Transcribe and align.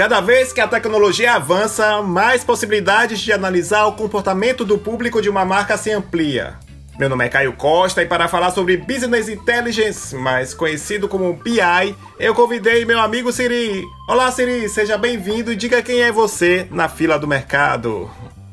Cada 0.00 0.18
vez 0.22 0.50
que 0.50 0.62
a 0.62 0.66
tecnologia 0.66 1.34
avança, 1.34 2.00
mais 2.00 2.42
possibilidades 2.42 3.20
de 3.20 3.34
analisar 3.34 3.84
o 3.84 3.92
comportamento 3.92 4.64
do 4.64 4.78
público 4.78 5.20
de 5.20 5.28
uma 5.28 5.44
marca 5.44 5.76
se 5.76 5.90
amplia. 5.90 6.54
Meu 6.98 7.06
nome 7.06 7.26
é 7.26 7.28
Caio 7.28 7.52
Costa 7.52 8.02
e 8.02 8.06
para 8.06 8.26
falar 8.26 8.50
sobre 8.50 8.78
Business 8.78 9.28
Intelligence, 9.28 10.16
mais 10.16 10.54
conhecido 10.54 11.06
como 11.06 11.34
BI, 11.34 11.94
eu 12.18 12.34
convidei 12.34 12.86
meu 12.86 12.98
amigo 12.98 13.30
Siri. 13.30 13.84
Olá 14.08 14.32
Siri, 14.32 14.70
seja 14.70 14.96
bem-vindo 14.96 15.52
e 15.52 15.56
diga 15.56 15.82
quem 15.82 16.00
é 16.00 16.10
você 16.10 16.66
na 16.70 16.88
fila 16.88 17.18
do 17.18 17.28
mercado. 17.28 18.10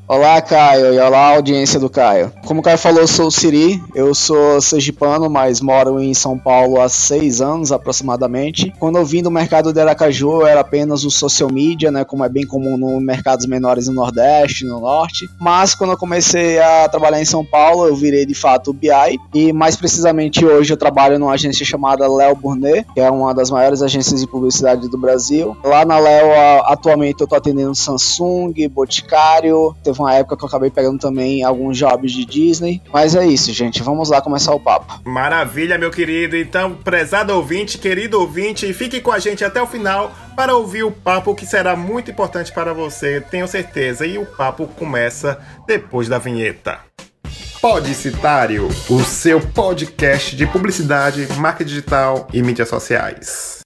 Olá, 0.10 0.42
Caio, 0.42 0.94
e 0.94 1.00
olá, 1.00 1.36
audiência 1.36 1.78
do 1.82 1.90
Caio. 1.90 2.32
Como 2.46 2.62
o 2.62 2.64
Caio 2.64 2.78
falou, 2.78 3.02
eu 3.02 3.08
sou 3.08 3.28
o 3.28 3.32
Siri, 3.32 3.84
eu 3.94 4.16
sou 4.16 4.62
sergipano, 4.62 5.30
mas 5.30 5.60
moro 5.60 6.00
em 6.00 6.14
São 6.14 6.40
Paulo 6.40 6.80
há 6.80 6.88
seis 6.88 7.42
anos 7.42 7.74
aproximadamente. 7.74 8.74
Quando 8.80 8.98
eu 8.98 9.06
vim 9.06 9.22
do 9.22 9.30
mercado 9.30 9.74
de 9.74 9.82
Aracaju, 9.82 10.40
eu 10.40 10.48
era 10.48 10.62
apenas 10.62 11.04
o 11.04 11.12
social 11.12 11.52
media, 11.52 11.92
né, 11.92 12.06
como 12.06 12.24
é 12.24 12.30
bem 12.30 12.48
comum 12.48 12.78
nos 12.78 13.04
mercados 13.04 13.46
menores 13.46 13.90
no 13.90 13.96
Nordeste, 13.96 14.64
no 14.64 14.80
Norte. 14.80 15.30
Mas 15.38 15.76
quando 15.76 15.92
eu 15.92 15.98
comecei 15.98 16.58
a 16.58 16.88
trabalhar 16.88 17.22
em 17.22 17.26
São 17.26 17.44
Paulo, 17.44 17.86
eu 17.86 17.94
virei 17.94 18.26
de 18.26 18.34
fato 18.34 18.72
o 18.72 18.74
BI, 18.74 19.20
e 19.34 19.52
mais 19.52 19.76
precisamente 19.76 20.46
hoje 20.46 20.72
eu 20.72 20.78
trabalho 20.78 21.20
numa 21.20 21.34
agência 21.34 21.66
chamada 21.66 22.08
Léo 22.08 22.34
Burnet, 22.34 22.88
que 22.94 23.02
é 23.02 23.12
uma 23.12 23.34
das 23.34 23.52
maiores 23.52 23.82
agências 23.82 24.22
de 24.22 24.28
publicidade 24.28 24.88
do 24.88 24.98
Brasil. 24.98 25.58
Lá 25.66 25.84
na 25.84 26.00
Léo, 26.00 26.62
atualmente 26.64 27.20
eu 27.20 27.26
estou 27.26 27.38
atendendo 27.38 27.76
Samsung, 27.76 28.54
Boticário, 28.70 29.76
teve 29.98 30.02
uma 30.02 30.14
época 30.14 30.38
que 30.38 30.44
eu 30.44 30.48
acabei 30.48 30.70
pegando 30.70 31.00
também 31.00 31.44
alguns 31.44 31.78
jobs 31.78 32.12
de 32.12 32.24
Disney. 32.24 32.82
Mas 32.94 33.16
é 33.16 33.26
isso, 33.26 33.52
gente. 33.52 33.82
Vamos 33.82 34.10
lá 34.10 34.22
começar 34.22 34.54
o 34.54 34.60
papo. 34.60 35.02
Maravilha, 35.04 35.78
meu 35.78 35.90
querido. 35.90 36.38
Então, 36.38 36.76
prezado 36.76 37.34
ouvinte, 37.34 37.78
querido 37.78 38.20
ouvinte, 38.20 38.72
fique 38.74 39.02
com 39.02 39.12
a 39.12 39.20
gente 39.20 39.44
até 39.44 39.62
o 39.62 39.68
final 39.68 40.12
para 40.36 40.56
ouvir 40.56 40.84
o 40.84 40.92
papo 40.92 41.34
que 41.34 41.46
será 41.46 41.76
muito 41.76 42.12
importante 42.12 42.52
para 42.52 42.74
você, 42.74 43.20
tenho 43.20 43.48
certeza. 43.48 44.06
E 44.06 44.18
o 44.18 44.26
papo 44.26 44.68
começa 44.68 45.40
depois 45.66 46.08
da 46.08 46.20
vinheta. 46.20 46.80
Podicitário, 47.60 48.68
o 48.88 49.04
seu 49.04 49.42
podcast 49.42 50.36
de 50.36 50.46
publicidade, 50.46 51.28
marca 51.38 51.66
digital 51.66 52.28
e 52.32 52.42
mídias 52.44 52.70
sociais. 52.70 53.57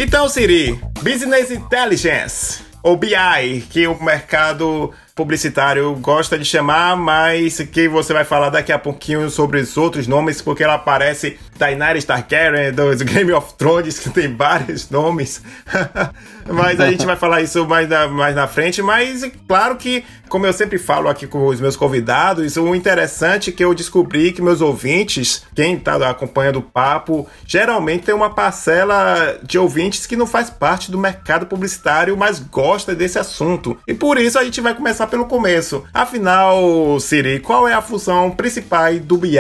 Então, 0.06 0.28
Siri, 0.28 0.78
Business 1.02 1.50
Intelligence, 1.50 2.62
ou 2.82 2.94
BI, 2.94 3.64
que 3.70 3.86
o 3.86 4.04
mercado 4.04 4.92
publicitário 5.14 5.94
gosta 5.94 6.36
de 6.36 6.44
chamar, 6.44 6.96
mas 6.96 7.58
que 7.58 7.88
você 7.88 8.12
vai 8.12 8.24
falar 8.24 8.50
daqui 8.50 8.72
a 8.72 8.78
pouquinho 8.78 9.30
sobre 9.30 9.60
os 9.60 9.76
outros 9.76 10.08
nomes, 10.08 10.42
porque 10.42 10.64
ela 10.64 10.74
aparece 10.74 11.38
Daenerys 11.56 12.04
Targaryen 12.04 12.72
dos 12.72 13.00
Game 13.02 13.32
of 13.32 13.54
Thrones, 13.54 13.98
que 13.98 14.10
tem 14.10 14.34
vários 14.34 14.90
nomes. 14.90 15.40
mas 16.52 16.80
a 16.80 16.90
gente 16.90 17.06
vai 17.06 17.16
falar 17.16 17.42
isso 17.42 17.64
mais 17.66 17.88
na, 17.88 18.08
mais 18.08 18.34
na 18.34 18.48
frente. 18.48 18.82
Mas 18.82 19.24
claro 19.46 19.76
que, 19.76 20.04
como 20.28 20.46
eu 20.46 20.52
sempre 20.52 20.78
falo 20.78 21.08
aqui 21.08 21.28
com 21.28 21.46
os 21.46 21.60
meus 21.60 21.76
convidados, 21.76 22.56
o 22.56 22.74
interessante 22.74 23.50
é 23.50 23.52
que 23.52 23.64
eu 23.64 23.72
descobri 23.72 24.32
que 24.32 24.42
meus 24.42 24.60
ouvintes, 24.60 25.44
quem 25.54 25.76
está 25.76 25.94
acompanhando 26.10 26.58
o 26.58 26.62
papo, 26.62 27.28
geralmente 27.46 28.06
tem 28.06 28.14
uma 28.14 28.30
parcela 28.30 29.38
de 29.44 29.58
ouvintes 29.58 30.06
que 30.06 30.16
não 30.16 30.26
faz 30.26 30.50
parte 30.50 30.90
do 30.90 30.98
mercado 30.98 31.46
publicitário, 31.46 32.16
mas 32.16 32.40
gosta 32.40 32.96
desse 32.96 33.18
assunto. 33.18 33.78
E 33.86 33.94
por 33.94 34.18
isso 34.18 34.38
a 34.38 34.44
gente 34.44 34.60
vai 34.60 34.74
começar 34.74 35.03
pelo 35.06 35.26
começo. 35.26 35.84
Afinal, 35.92 36.98
Siri, 37.00 37.40
qual 37.40 37.68
é 37.68 37.72
a 37.72 37.82
função 37.82 38.30
principal 38.30 38.94
do 38.98 39.18
BI? 39.18 39.38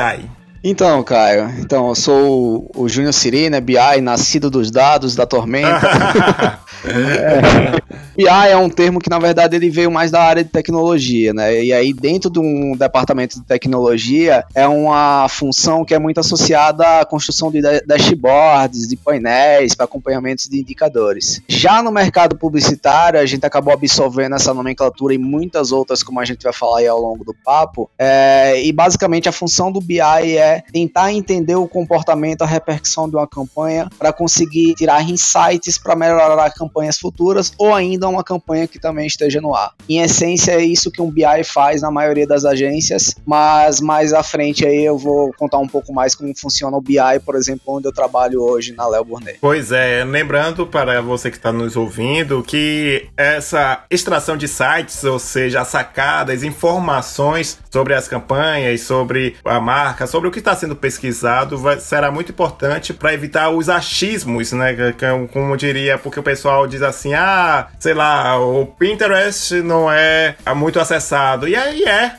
Então, 0.66 1.02
Caio, 1.02 1.50
então 1.58 1.90
eu 1.90 1.94
sou 1.94 2.70
o 2.74 2.88
Júnior 2.88 3.12
Sirene, 3.12 3.60
BI, 3.60 4.00
nascido 4.00 4.48
dos 4.48 4.70
dados 4.70 5.14
da 5.14 5.26
tormenta. 5.26 6.58
é. 6.88 7.84
BI 8.16 8.26
é 8.26 8.56
um 8.56 8.70
termo 8.70 8.98
que, 8.98 9.10
na 9.10 9.18
verdade, 9.18 9.54
ele 9.56 9.68
veio 9.68 9.90
mais 9.90 10.10
da 10.10 10.22
área 10.22 10.42
de 10.42 10.48
tecnologia, 10.48 11.34
né? 11.34 11.62
E 11.62 11.70
aí, 11.70 11.92
dentro 11.92 12.30
de 12.30 12.38
um 12.38 12.74
departamento 12.78 13.40
de 13.40 13.44
tecnologia, 13.44 14.42
é 14.54 14.66
uma 14.66 15.28
função 15.28 15.84
que 15.84 15.94
é 15.94 15.98
muito 15.98 16.20
associada 16.20 17.00
à 17.00 17.04
construção 17.04 17.50
de 17.50 17.60
dashboards, 17.84 18.88
de 18.88 18.96
painéis, 18.96 19.74
para 19.74 19.84
acompanhamentos 19.84 20.46
de 20.48 20.58
indicadores. 20.58 21.42
Já 21.46 21.82
no 21.82 21.90
mercado 21.90 22.38
publicitário, 22.38 23.20
a 23.20 23.26
gente 23.26 23.44
acabou 23.44 23.74
absorvendo 23.74 24.36
essa 24.36 24.54
nomenclatura 24.54 25.12
e 25.12 25.18
muitas 25.18 25.72
outras, 25.72 26.02
como 26.02 26.20
a 26.20 26.24
gente 26.24 26.42
vai 26.42 26.54
falar 26.54 26.78
aí 26.78 26.86
ao 26.86 27.00
longo 27.00 27.22
do 27.22 27.34
papo. 27.44 27.90
É, 27.98 28.64
e 28.64 28.72
basicamente 28.72 29.28
a 29.28 29.32
função 29.32 29.70
do 29.70 29.80
BI 29.80 30.00
é 30.00 30.53
tentar 30.72 31.12
entender 31.12 31.56
o 31.56 31.68
comportamento, 31.68 32.42
a 32.42 32.46
repercussão 32.46 33.08
de 33.08 33.16
uma 33.16 33.26
campanha 33.26 33.88
para 33.98 34.12
conseguir 34.12 34.74
tirar 34.74 35.02
insights 35.08 35.78
para 35.78 35.96
melhorar 35.96 36.50
campanhas 36.50 36.98
futuras 36.98 37.52
ou 37.58 37.74
ainda 37.74 38.08
uma 38.08 38.24
campanha 38.24 38.66
que 38.66 38.78
também 38.78 39.06
esteja 39.06 39.40
no 39.40 39.54
ar. 39.54 39.72
Em 39.88 40.00
essência, 40.00 40.52
é 40.52 40.62
isso 40.62 40.90
que 40.90 41.02
um 41.02 41.10
BI 41.10 41.44
faz 41.44 41.82
na 41.82 41.90
maioria 41.90 42.26
das 42.26 42.44
agências, 42.44 43.14
mas 43.26 43.80
mais 43.80 44.12
à 44.12 44.22
frente 44.22 44.66
aí 44.66 44.84
eu 44.84 44.98
vou 44.98 45.32
contar 45.34 45.58
um 45.58 45.68
pouco 45.68 45.92
mais 45.92 46.14
como 46.14 46.32
funciona 46.36 46.76
o 46.76 46.80
BI, 46.80 46.96
por 47.24 47.36
exemplo, 47.36 47.62
onde 47.66 47.86
eu 47.86 47.92
trabalho 47.92 48.42
hoje 48.42 48.72
na 48.72 48.86
Léo 48.86 49.04
Burnet. 49.04 49.38
Pois 49.40 49.72
é, 49.72 50.04
lembrando 50.04 50.66
para 50.66 51.00
você 51.00 51.30
que 51.30 51.36
está 51.36 51.52
nos 51.52 51.76
ouvindo 51.76 52.42
que 52.42 53.06
essa 53.16 53.84
extração 53.90 54.36
de 54.36 54.48
sites, 54.48 55.04
ou 55.04 55.18
seja, 55.18 55.64
sacadas, 55.64 56.42
informações 56.42 57.58
sobre 57.70 57.94
as 57.94 58.08
campanhas, 58.08 58.80
sobre 58.82 59.36
a 59.44 59.60
marca, 59.60 60.06
sobre 60.06 60.28
o 60.28 60.32
que 60.32 60.38
está 60.44 60.54
sendo 60.54 60.76
pesquisado 60.76 61.56
vai, 61.56 61.80
será 61.80 62.10
muito 62.10 62.30
importante 62.30 62.92
para 62.92 63.14
evitar 63.14 63.50
os 63.50 63.68
achismos, 63.68 64.52
né? 64.52 64.74
Como 65.32 65.56
diria, 65.56 65.96
porque 65.98 66.20
o 66.20 66.22
pessoal 66.22 66.66
diz 66.66 66.82
assim: 66.82 67.14
ah, 67.14 67.68
sei 67.78 67.94
lá, 67.94 68.38
o 68.38 68.66
Pinterest 68.66 69.62
não 69.62 69.90
é 69.90 70.36
muito 70.54 70.78
acessado. 70.78 71.48
E 71.48 71.56
aí 71.56 71.84
é, 71.84 72.12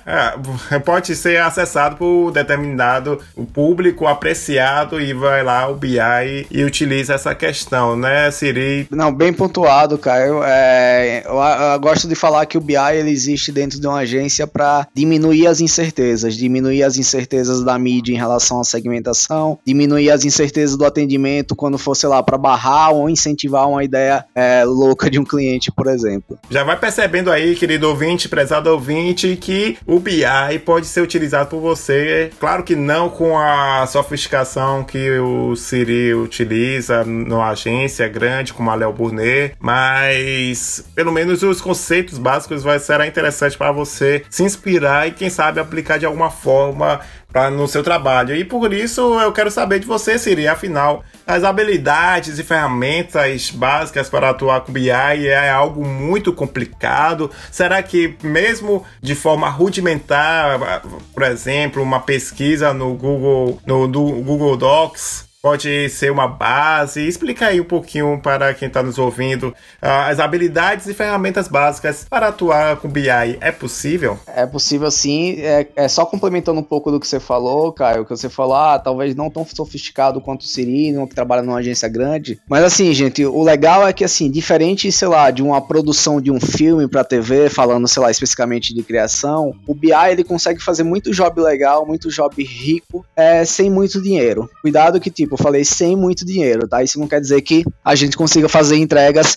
é 0.72 0.80
pode 0.80 1.16
ser 1.16 1.42
acessado 1.42 1.98
por 1.98 2.32
determinado 2.32 3.20
público 3.54 4.08
apreciado 4.08 5.00
e 5.00 5.14
vai 5.14 5.44
lá 5.44 5.70
o 5.70 5.76
BI 5.76 6.48
e 6.50 6.64
utiliza 6.64 7.14
essa 7.14 7.36
questão, 7.36 7.96
né, 7.96 8.30
Siri? 8.32 8.88
Não, 8.90 9.14
bem 9.14 9.32
pontuado. 9.32 10.00
Eu, 10.06 10.44
é, 10.44 11.24
eu, 11.26 11.36
eu 11.36 11.80
gosto 11.80 12.08
de 12.08 12.16
falar 12.16 12.46
que 12.46 12.58
o 12.58 12.62
BI 12.62 12.76
ele 12.76 13.12
existe 13.12 13.52
dentro 13.52 13.80
de 13.80 13.88
uma 13.88 14.00
agência 14.00 14.48
para 14.48 14.88
diminuir 14.94 15.48
as 15.48 15.62
incertezas, 15.62 16.36
diminuir 16.36 16.84
as 16.84 16.98
incertezas 16.98 17.64
da 17.64 17.78
mídia 17.78 18.15
em 18.16 18.18
relação 18.18 18.60
à 18.60 18.64
segmentação, 18.64 19.60
diminuir 19.66 20.10
as 20.10 20.26
incertezas 20.26 20.78
do 20.78 20.86
atendimento 20.86 21.56
quando 21.56 21.78
for, 21.78 21.96
sei 21.96 22.10
lá, 22.10 22.24
para 22.24 22.38
barrar 22.38 22.92
ou 22.94 23.10
incentivar 23.10 23.70
uma 23.70 23.84
ideia 23.84 24.26
é, 24.34 24.64
louca 24.64 25.10
de 25.10 25.20
um 25.20 25.24
cliente, 25.24 25.72
por 25.72 25.88
exemplo. 25.88 26.38
Já 26.50 26.64
vai 26.64 26.80
percebendo 26.80 27.32
aí, 27.32 27.56
querido 27.56 27.90
ouvinte, 27.90 28.30
prezado 28.30 28.70
ouvinte, 28.70 29.36
que 29.36 29.78
o 29.86 30.00
BI 30.00 30.24
pode 30.66 30.88
ser 30.88 31.02
utilizado 31.02 31.50
por 31.50 31.60
você, 31.60 32.32
claro 32.40 32.64
que 32.64 32.76
não 32.76 33.10
com 33.10 33.38
a 33.38 33.86
sofisticação 33.88 34.84
que 34.84 35.20
o 35.20 35.56
Siri 35.56 36.14
utiliza 36.14 37.04
numa 37.04 37.50
agência 37.50 38.08
grande 38.08 38.54
como 38.54 38.70
a 38.72 38.76
Léo 38.76 38.94
Burnet, 38.94 39.56
mas 39.60 40.86
pelo 40.96 41.12
menos 41.12 41.44
os 41.44 41.62
conceitos 41.62 42.18
básicos 42.18 42.64
vai 42.64 42.80
ser 42.80 43.06
interessante 43.06 43.58
para 43.58 43.72
você 43.72 44.24
se 44.30 44.44
inspirar 44.44 45.08
e 45.08 45.12
quem 45.12 45.30
sabe 45.30 45.60
aplicar 45.60 45.98
de 45.98 46.06
alguma 46.06 46.30
forma 46.30 47.02
pra, 47.36 47.52
no 47.52 47.68
seu 47.68 47.84
trabalho. 47.84 48.34
E 48.34 48.46
por 48.46 48.72
isso 48.72 49.20
eu 49.20 49.34
quero 49.34 49.52
saber 49.52 49.80
de 49.80 49.86
você, 49.86 50.18
Siri, 50.18 50.48
afinal, 50.48 51.04
as 51.28 51.44
habilidades 51.44 52.40
e 52.40 52.44
ferramentas 52.46 53.52
básicas 53.52 54.08
para 54.08 54.30
atuar 54.30 54.62
com 54.62 54.72
BI 54.72 54.90
é 54.90 55.50
algo 55.50 55.86
muito 55.86 56.32
complicado. 56.32 57.30
Será 57.52 57.84
que 57.84 58.16
mesmo 58.24 58.86
de 59.02 59.16
forma 59.16 59.50
rudimentar, 59.50 60.82
por 61.14 61.24
exemplo, 61.24 61.84
uma 61.84 62.00
pesquisa 62.00 62.74
no 62.74 62.94
Google, 62.94 63.60
no, 63.66 63.86
no 63.86 64.24
Google 64.24 64.56
Docs, 64.56 65.25
pode 65.46 65.90
ser 65.90 66.12
uma 66.12 66.28
base? 66.28 67.08
Explica 67.08 67.46
aí 67.46 67.62
um 67.62 67.66
pouquinho 67.66 68.20
para 68.20 68.52
quem 68.56 68.68
está 68.68 68.82
nos 68.82 68.98
ouvindo 68.98 69.50
uh, 69.50 70.10
as 70.10 70.20
habilidades 70.20 70.88
e 70.88 70.94
ferramentas 70.96 71.48
básicas 71.48 72.04
para 72.10 72.30
atuar 72.30 72.78
com 72.78 72.90
BI. 72.90 73.08
É 73.40 73.52
possível? 73.52 74.18
É 74.26 74.48
possível 74.48 74.90
sim. 74.90 75.36
É, 75.38 75.68
é 75.76 75.88
só 75.88 76.04
complementando 76.04 76.60
um 76.60 76.64
pouco 76.64 76.90
do 76.90 77.00
que 77.00 77.08
você 77.08 77.20
falou, 77.20 77.72
Caio, 77.72 78.06
que 78.06 78.10
você 78.10 78.28
falou, 78.28 78.56
ah, 78.56 78.80
talvez 78.80 79.14
não 79.14 79.30
tão 79.30 79.46
sofisticado 79.46 80.20
quanto 80.20 80.42
o 80.42 80.48
Cirino, 80.48 81.08
que 81.08 81.14
trabalha 81.14 81.44
numa 81.44 81.60
agência 81.60 81.88
grande. 81.88 82.40
Mas 82.50 82.64
assim, 82.64 82.92
gente, 82.92 83.24
o 83.24 83.44
legal 83.44 83.88
é 83.88 83.94
que 83.94 84.04
assim, 84.04 84.32
diferente, 84.32 84.92
sei 84.92 85.08
lá, 85.08 85.30
de 85.30 85.44
uma 85.44 85.62
produção 85.62 86.20
de 86.20 86.32
um 86.32 86.40
filme 86.40 86.88
para 86.88 87.04
TV, 87.04 87.52
falando, 87.52 87.88
sei 87.88 88.02
lá, 88.02 88.10
especificamente 88.10 88.74
de 88.74 88.82
criação, 88.82 89.54
o 89.68 89.76
BI 89.76 89.92
ele 90.10 90.24
consegue 90.24 90.60
fazer 90.60 90.82
muito 90.82 91.12
job 91.12 91.40
legal, 91.40 91.86
muito 91.86 92.10
job 92.10 92.44
rico, 92.44 93.06
é, 93.16 93.46
sem 93.46 93.70
muito 93.70 94.02
dinheiro. 94.02 94.50
Cuidado 94.64 95.00
que, 95.00 95.12
tipo, 95.12 95.35
eu 95.36 95.44
falei 95.44 95.66
sem 95.66 95.96
muito 95.96 96.26
dinheiro, 96.26 96.68
tá? 96.68 96.82
Isso 96.82 97.00
não 97.00 97.08
quer 97.08 97.20
dizer 97.20 97.42
que 97.42 97.64
a 97.84 97.94
gente 97.94 98.18
consiga 98.18 98.48
fazer 98.48 98.78
entregas 98.78 99.36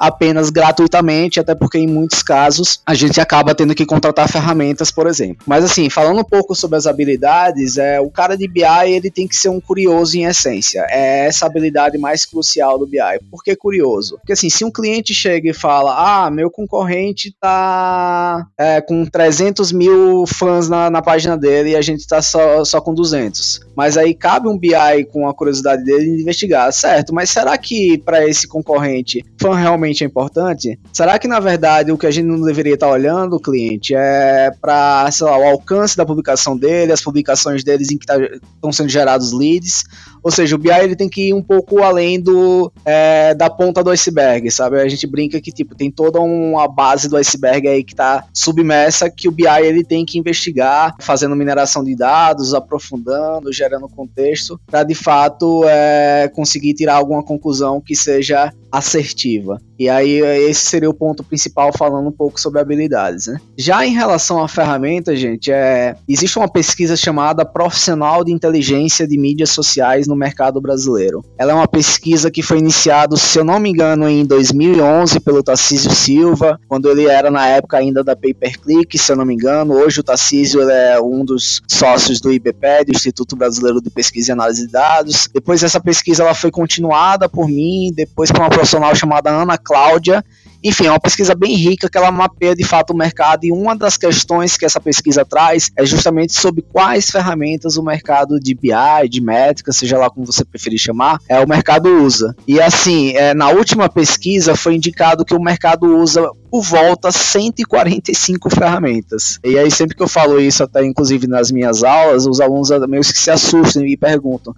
apenas 0.00 0.48
gratuitamente, 0.48 1.38
até 1.38 1.54
porque 1.54 1.76
em 1.76 1.86
muitos 1.86 2.22
casos 2.22 2.80
a 2.86 2.94
gente 2.94 3.20
acaba 3.20 3.54
tendo 3.54 3.74
que 3.74 3.84
contratar 3.84 4.26
ferramentas, 4.28 4.90
por 4.90 5.06
exemplo. 5.06 5.44
Mas 5.46 5.62
assim, 5.62 5.90
falando 5.90 6.20
um 6.20 6.24
pouco 6.24 6.54
sobre 6.54 6.78
as 6.78 6.86
habilidades, 6.86 7.76
é, 7.76 8.00
o 8.00 8.10
cara 8.10 8.36
de 8.36 8.48
BI 8.48 8.64
ele 8.86 9.10
tem 9.10 9.28
que 9.28 9.36
ser 9.36 9.50
um 9.50 9.60
curioso 9.60 10.16
em 10.16 10.24
essência. 10.24 10.86
É 10.88 11.26
essa 11.26 11.44
habilidade 11.44 11.98
mais 11.98 12.24
crucial 12.24 12.78
do 12.78 12.86
BI. 12.86 12.98
Por 13.30 13.44
que 13.44 13.54
curioso? 13.54 14.16
Porque 14.16 14.32
assim, 14.32 14.48
se 14.48 14.64
um 14.64 14.70
cliente 14.70 15.12
chega 15.12 15.50
e 15.50 15.54
fala, 15.54 16.24
ah, 16.24 16.30
meu 16.30 16.50
concorrente 16.50 17.34
tá 17.38 18.46
é, 18.58 18.80
com 18.80 19.04
300 19.04 19.70
mil 19.72 20.24
fãs 20.26 20.68
na, 20.68 20.88
na 20.88 21.02
página 21.02 21.36
dele 21.36 21.70
e 21.70 21.76
a 21.76 21.82
gente 21.82 22.06
tá 22.06 22.22
só, 22.22 22.64
só 22.64 22.80
com 22.80 22.94
200. 22.94 23.60
Mas 23.76 23.98
aí 23.98 24.14
cabe 24.14 24.48
um 24.48 24.56
BI 24.56 25.04
com 25.12 25.28
a 25.28 25.34
curiosidade 25.34 25.84
dele 25.84 26.16
de 26.16 26.22
investigar, 26.22 26.72
certo? 26.72 27.14
Mas 27.14 27.30
será 27.30 27.56
que 27.58 27.98
para 27.98 28.26
esse 28.26 28.48
concorrente 28.48 29.22
fã 29.40 29.54
realmente 29.54 29.89
realmente 29.90 30.04
é 30.04 30.06
importante? 30.06 30.78
Será 30.92 31.18
que 31.18 31.28
na 31.28 31.40
verdade 31.40 31.92
o 31.92 31.98
que 31.98 32.06
a 32.06 32.10
gente 32.10 32.26
não 32.26 32.40
deveria 32.40 32.74
estar 32.74 32.88
olhando, 32.88 33.36
o 33.36 33.40
cliente, 33.40 33.94
é 33.94 34.50
para 34.60 35.08
o 35.22 35.26
alcance 35.26 35.96
da 35.96 36.06
publicação 36.06 36.56
dele, 36.56 36.92
as 36.92 37.02
publicações 37.02 37.64
deles 37.64 37.90
em 37.90 37.98
que 37.98 38.06
tá, 38.06 38.16
estão 38.18 38.72
sendo 38.72 38.88
gerados 38.88 39.32
leads? 39.32 39.84
Ou 40.22 40.30
seja, 40.30 40.54
o 40.54 40.58
BI 40.58 40.70
ele 40.70 40.96
tem 40.96 41.08
que 41.08 41.28
ir 41.28 41.34
um 41.34 41.42
pouco 41.42 41.82
além 41.82 42.20
do 42.20 42.70
é, 42.84 43.34
da 43.34 43.48
ponta 43.48 43.82
do 43.82 43.90
iceberg, 43.90 44.50
sabe? 44.50 44.80
A 44.80 44.88
gente 44.88 45.06
brinca 45.06 45.40
que 45.40 45.50
tipo 45.50 45.74
tem 45.74 45.90
toda 45.90 46.20
uma 46.20 46.68
base 46.68 47.08
do 47.08 47.16
iceberg 47.16 47.66
aí 47.66 47.82
que 47.82 47.92
está 47.92 48.24
submersa 48.32 49.10
que 49.10 49.28
o 49.28 49.32
BI 49.32 49.46
ele 49.62 49.82
tem 49.82 50.04
que 50.04 50.18
investigar, 50.18 50.94
fazendo 51.00 51.34
mineração 51.34 51.82
de 51.82 51.96
dados, 51.96 52.54
aprofundando, 52.54 53.52
gerando 53.52 53.88
contexto, 53.88 54.60
para 54.66 54.84
de 54.84 54.94
fato 54.94 55.64
é, 55.64 56.30
conseguir 56.34 56.74
tirar 56.74 56.94
alguma 56.94 57.22
conclusão 57.22 57.80
que 57.80 57.96
seja 57.96 58.52
assertiva. 58.70 59.60
E 59.78 59.88
aí 59.88 60.20
esse 60.48 60.66
seria 60.66 60.90
o 60.90 60.94
ponto 60.94 61.24
principal 61.24 61.72
falando 61.76 62.06
um 62.06 62.12
pouco 62.12 62.38
sobre 62.38 62.60
habilidades, 62.60 63.28
né? 63.28 63.40
Já 63.56 63.86
em 63.86 63.94
relação 63.94 64.42
à 64.42 64.46
ferramenta, 64.46 65.16
gente, 65.16 65.50
é, 65.50 65.96
existe 66.06 66.38
uma 66.38 66.48
pesquisa 66.48 66.94
chamada 66.96 67.46
Profissional 67.46 68.22
de 68.22 68.30
Inteligência 68.30 69.06
de 69.06 69.18
Mídias 69.18 69.50
Sociais 69.50 70.06
no 70.06 70.14
mercado 70.14 70.60
brasileiro. 70.60 71.24
Ela 71.38 71.52
é 71.52 71.54
uma 71.54 71.66
pesquisa 71.66 72.30
que 72.30 72.42
foi 72.42 72.58
iniciada, 72.58 73.16
se 73.16 73.38
eu 73.38 73.44
não 73.44 73.58
me 73.58 73.70
engano, 73.70 74.08
em 74.08 74.24
2011 74.24 75.18
pelo 75.20 75.42
Tarcísio 75.42 75.90
Silva, 75.90 76.60
quando 76.68 76.90
ele 76.90 77.06
era 77.06 77.30
na 77.30 77.46
época 77.46 77.78
ainda 77.78 78.04
da 78.04 78.14
Paperclick, 78.14 78.98
se 78.98 79.10
eu 79.10 79.16
não 79.16 79.24
me 79.24 79.34
engano. 79.34 79.74
Hoje 79.74 80.00
o 80.00 80.04
Tarcísio 80.04 80.60
é 80.68 81.00
um 81.00 81.24
dos 81.24 81.62
sócios 81.66 82.20
do 82.20 82.30
IBP, 82.30 82.84
do 82.86 82.92
Instituto 82.92 83.34
Brasileiro 83.34 83.80
de 83.80 83.88
Pesquisa 83.88 84.30
e 84.30 84.32
Análise 84.32 84.66
de 84.66 84.72
Dados. 84.72 85.26
Depois 85.32 85.62
essa 85.62 85.80
pesquisa 85.80 86.22
ela 86.22 86.34
foi 86.34 86.50
continuada 86.50 87.30
por 87.30 87.48
mim, 87.48 87.90
depois 87.94 88.30
por 88.30 88.40
uma 88.40 88.50
profissional 88.60 88.94
chamada 88.94 89.30
Ana 89.30 89.56
Cláudia. 89.56 90.24
Enfim, 90.62 90.86
é 90.86 90.90
uma 90.90 91.00
pesquisa 91.00 91.34
bem 91.34 91.56
rica 91.56 91.88
que 91.88 91.96
ela 91.96 92.12
mapeia 92.12 92.54
de 92.54 92.64
fato 92.64 92.92
o 92.92 92.96
mercado 92.96 93.44
e 93.44 93.50
uma 93.50 93.74
das 93.74 93.96
questões 93.96 94.58
que 94.58 94.66
essa 94.66 94.78
pesquisa 94.78 95.24
traz 95.24 95.70
é 95.74 95.86
justamente 95.86 96.34
sobre 96.34 96.60
quais 96.60 97.08
ferramentas 97.08 97.78
o 97.78 97.82
mercado 97.82 98.38
de 98.38 98.54
BI, 98.54 99.08
de 99.08 99.22
métrica, 99.22 99.72
seja 99.72 99.96
lá 99.96 100.10
como 100.10 100.26
você 100.26 100.44
preferir 100.44 100.78
chamar, 100.78 101.18
é 101.26 101.40
o 101.40 101.48
mercado 101.48 101.88
usa. 102.04 102.36
E 102.46 102.60
assim, 102.60 103.12
é, 103.16 103.32
na 103.32 103.48
última 103.48 103.88
pesquisa 103.88 104.54
foi 104.54 104.74
indicado 104.74 105.24
que 105.24 105.34
o 105.34 105.40
mercado 105.40 105.96
usa 105.96 106.30
por 106.50 106.62
volta 106.62 107.10
145 107.10 108.50
ferramentas. 108.50 109.38
E 109.42 109.58
aí 109.58 109.70
sempre 109.70 109.96
que 109.96 110.02
eu 110.02 110.08
falo 110.08 110.38
isso, 110.38 110.62
até 110.62 110.84
inclusive 110.84 111.26
nas 111.26 111.50
minhas 111.50 111.82
aulas, 111.82 112.26
os 112.26 112.38
alunos 112.38 112.68
meio 112.86 113.02
que 113.02 113.18
se 113.18 113.30
assustam 113.30 113.86
e 113.86 113.96
perguntam: 113.96 114.54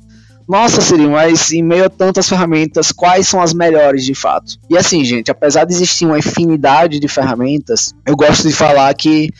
nossa, 0.48 0.80
Siri, 0.80 1.06
mas 1.06 1.52
em 1.52 1.62
meio 1.62 1.86
a 1.86 1.90
tantas 1.90 2.28
ferramentas, 2.28 2.92
quais 2.92 3.28
são 3.28 3.40
as 3.40 3.54
melhores 3.54 4.04
de 4.04 4.14
fato? 4.14 4.58
E 4.68 4.76
assim, 4.76 5.04
gente, 5.04 5.30
apesar 5.30 5.64
de 5.64 5.72
existir 5.72 6.06
uma 6.06 6.18
infinidade 6.18 6.98
de 6.98 7.08
ferramentas, 7.08 7.94
eu 8.06 8.16
gosto 8.16 8.46
de 8.46 8.54
falar 8.54 8.92
que 8.94 9.32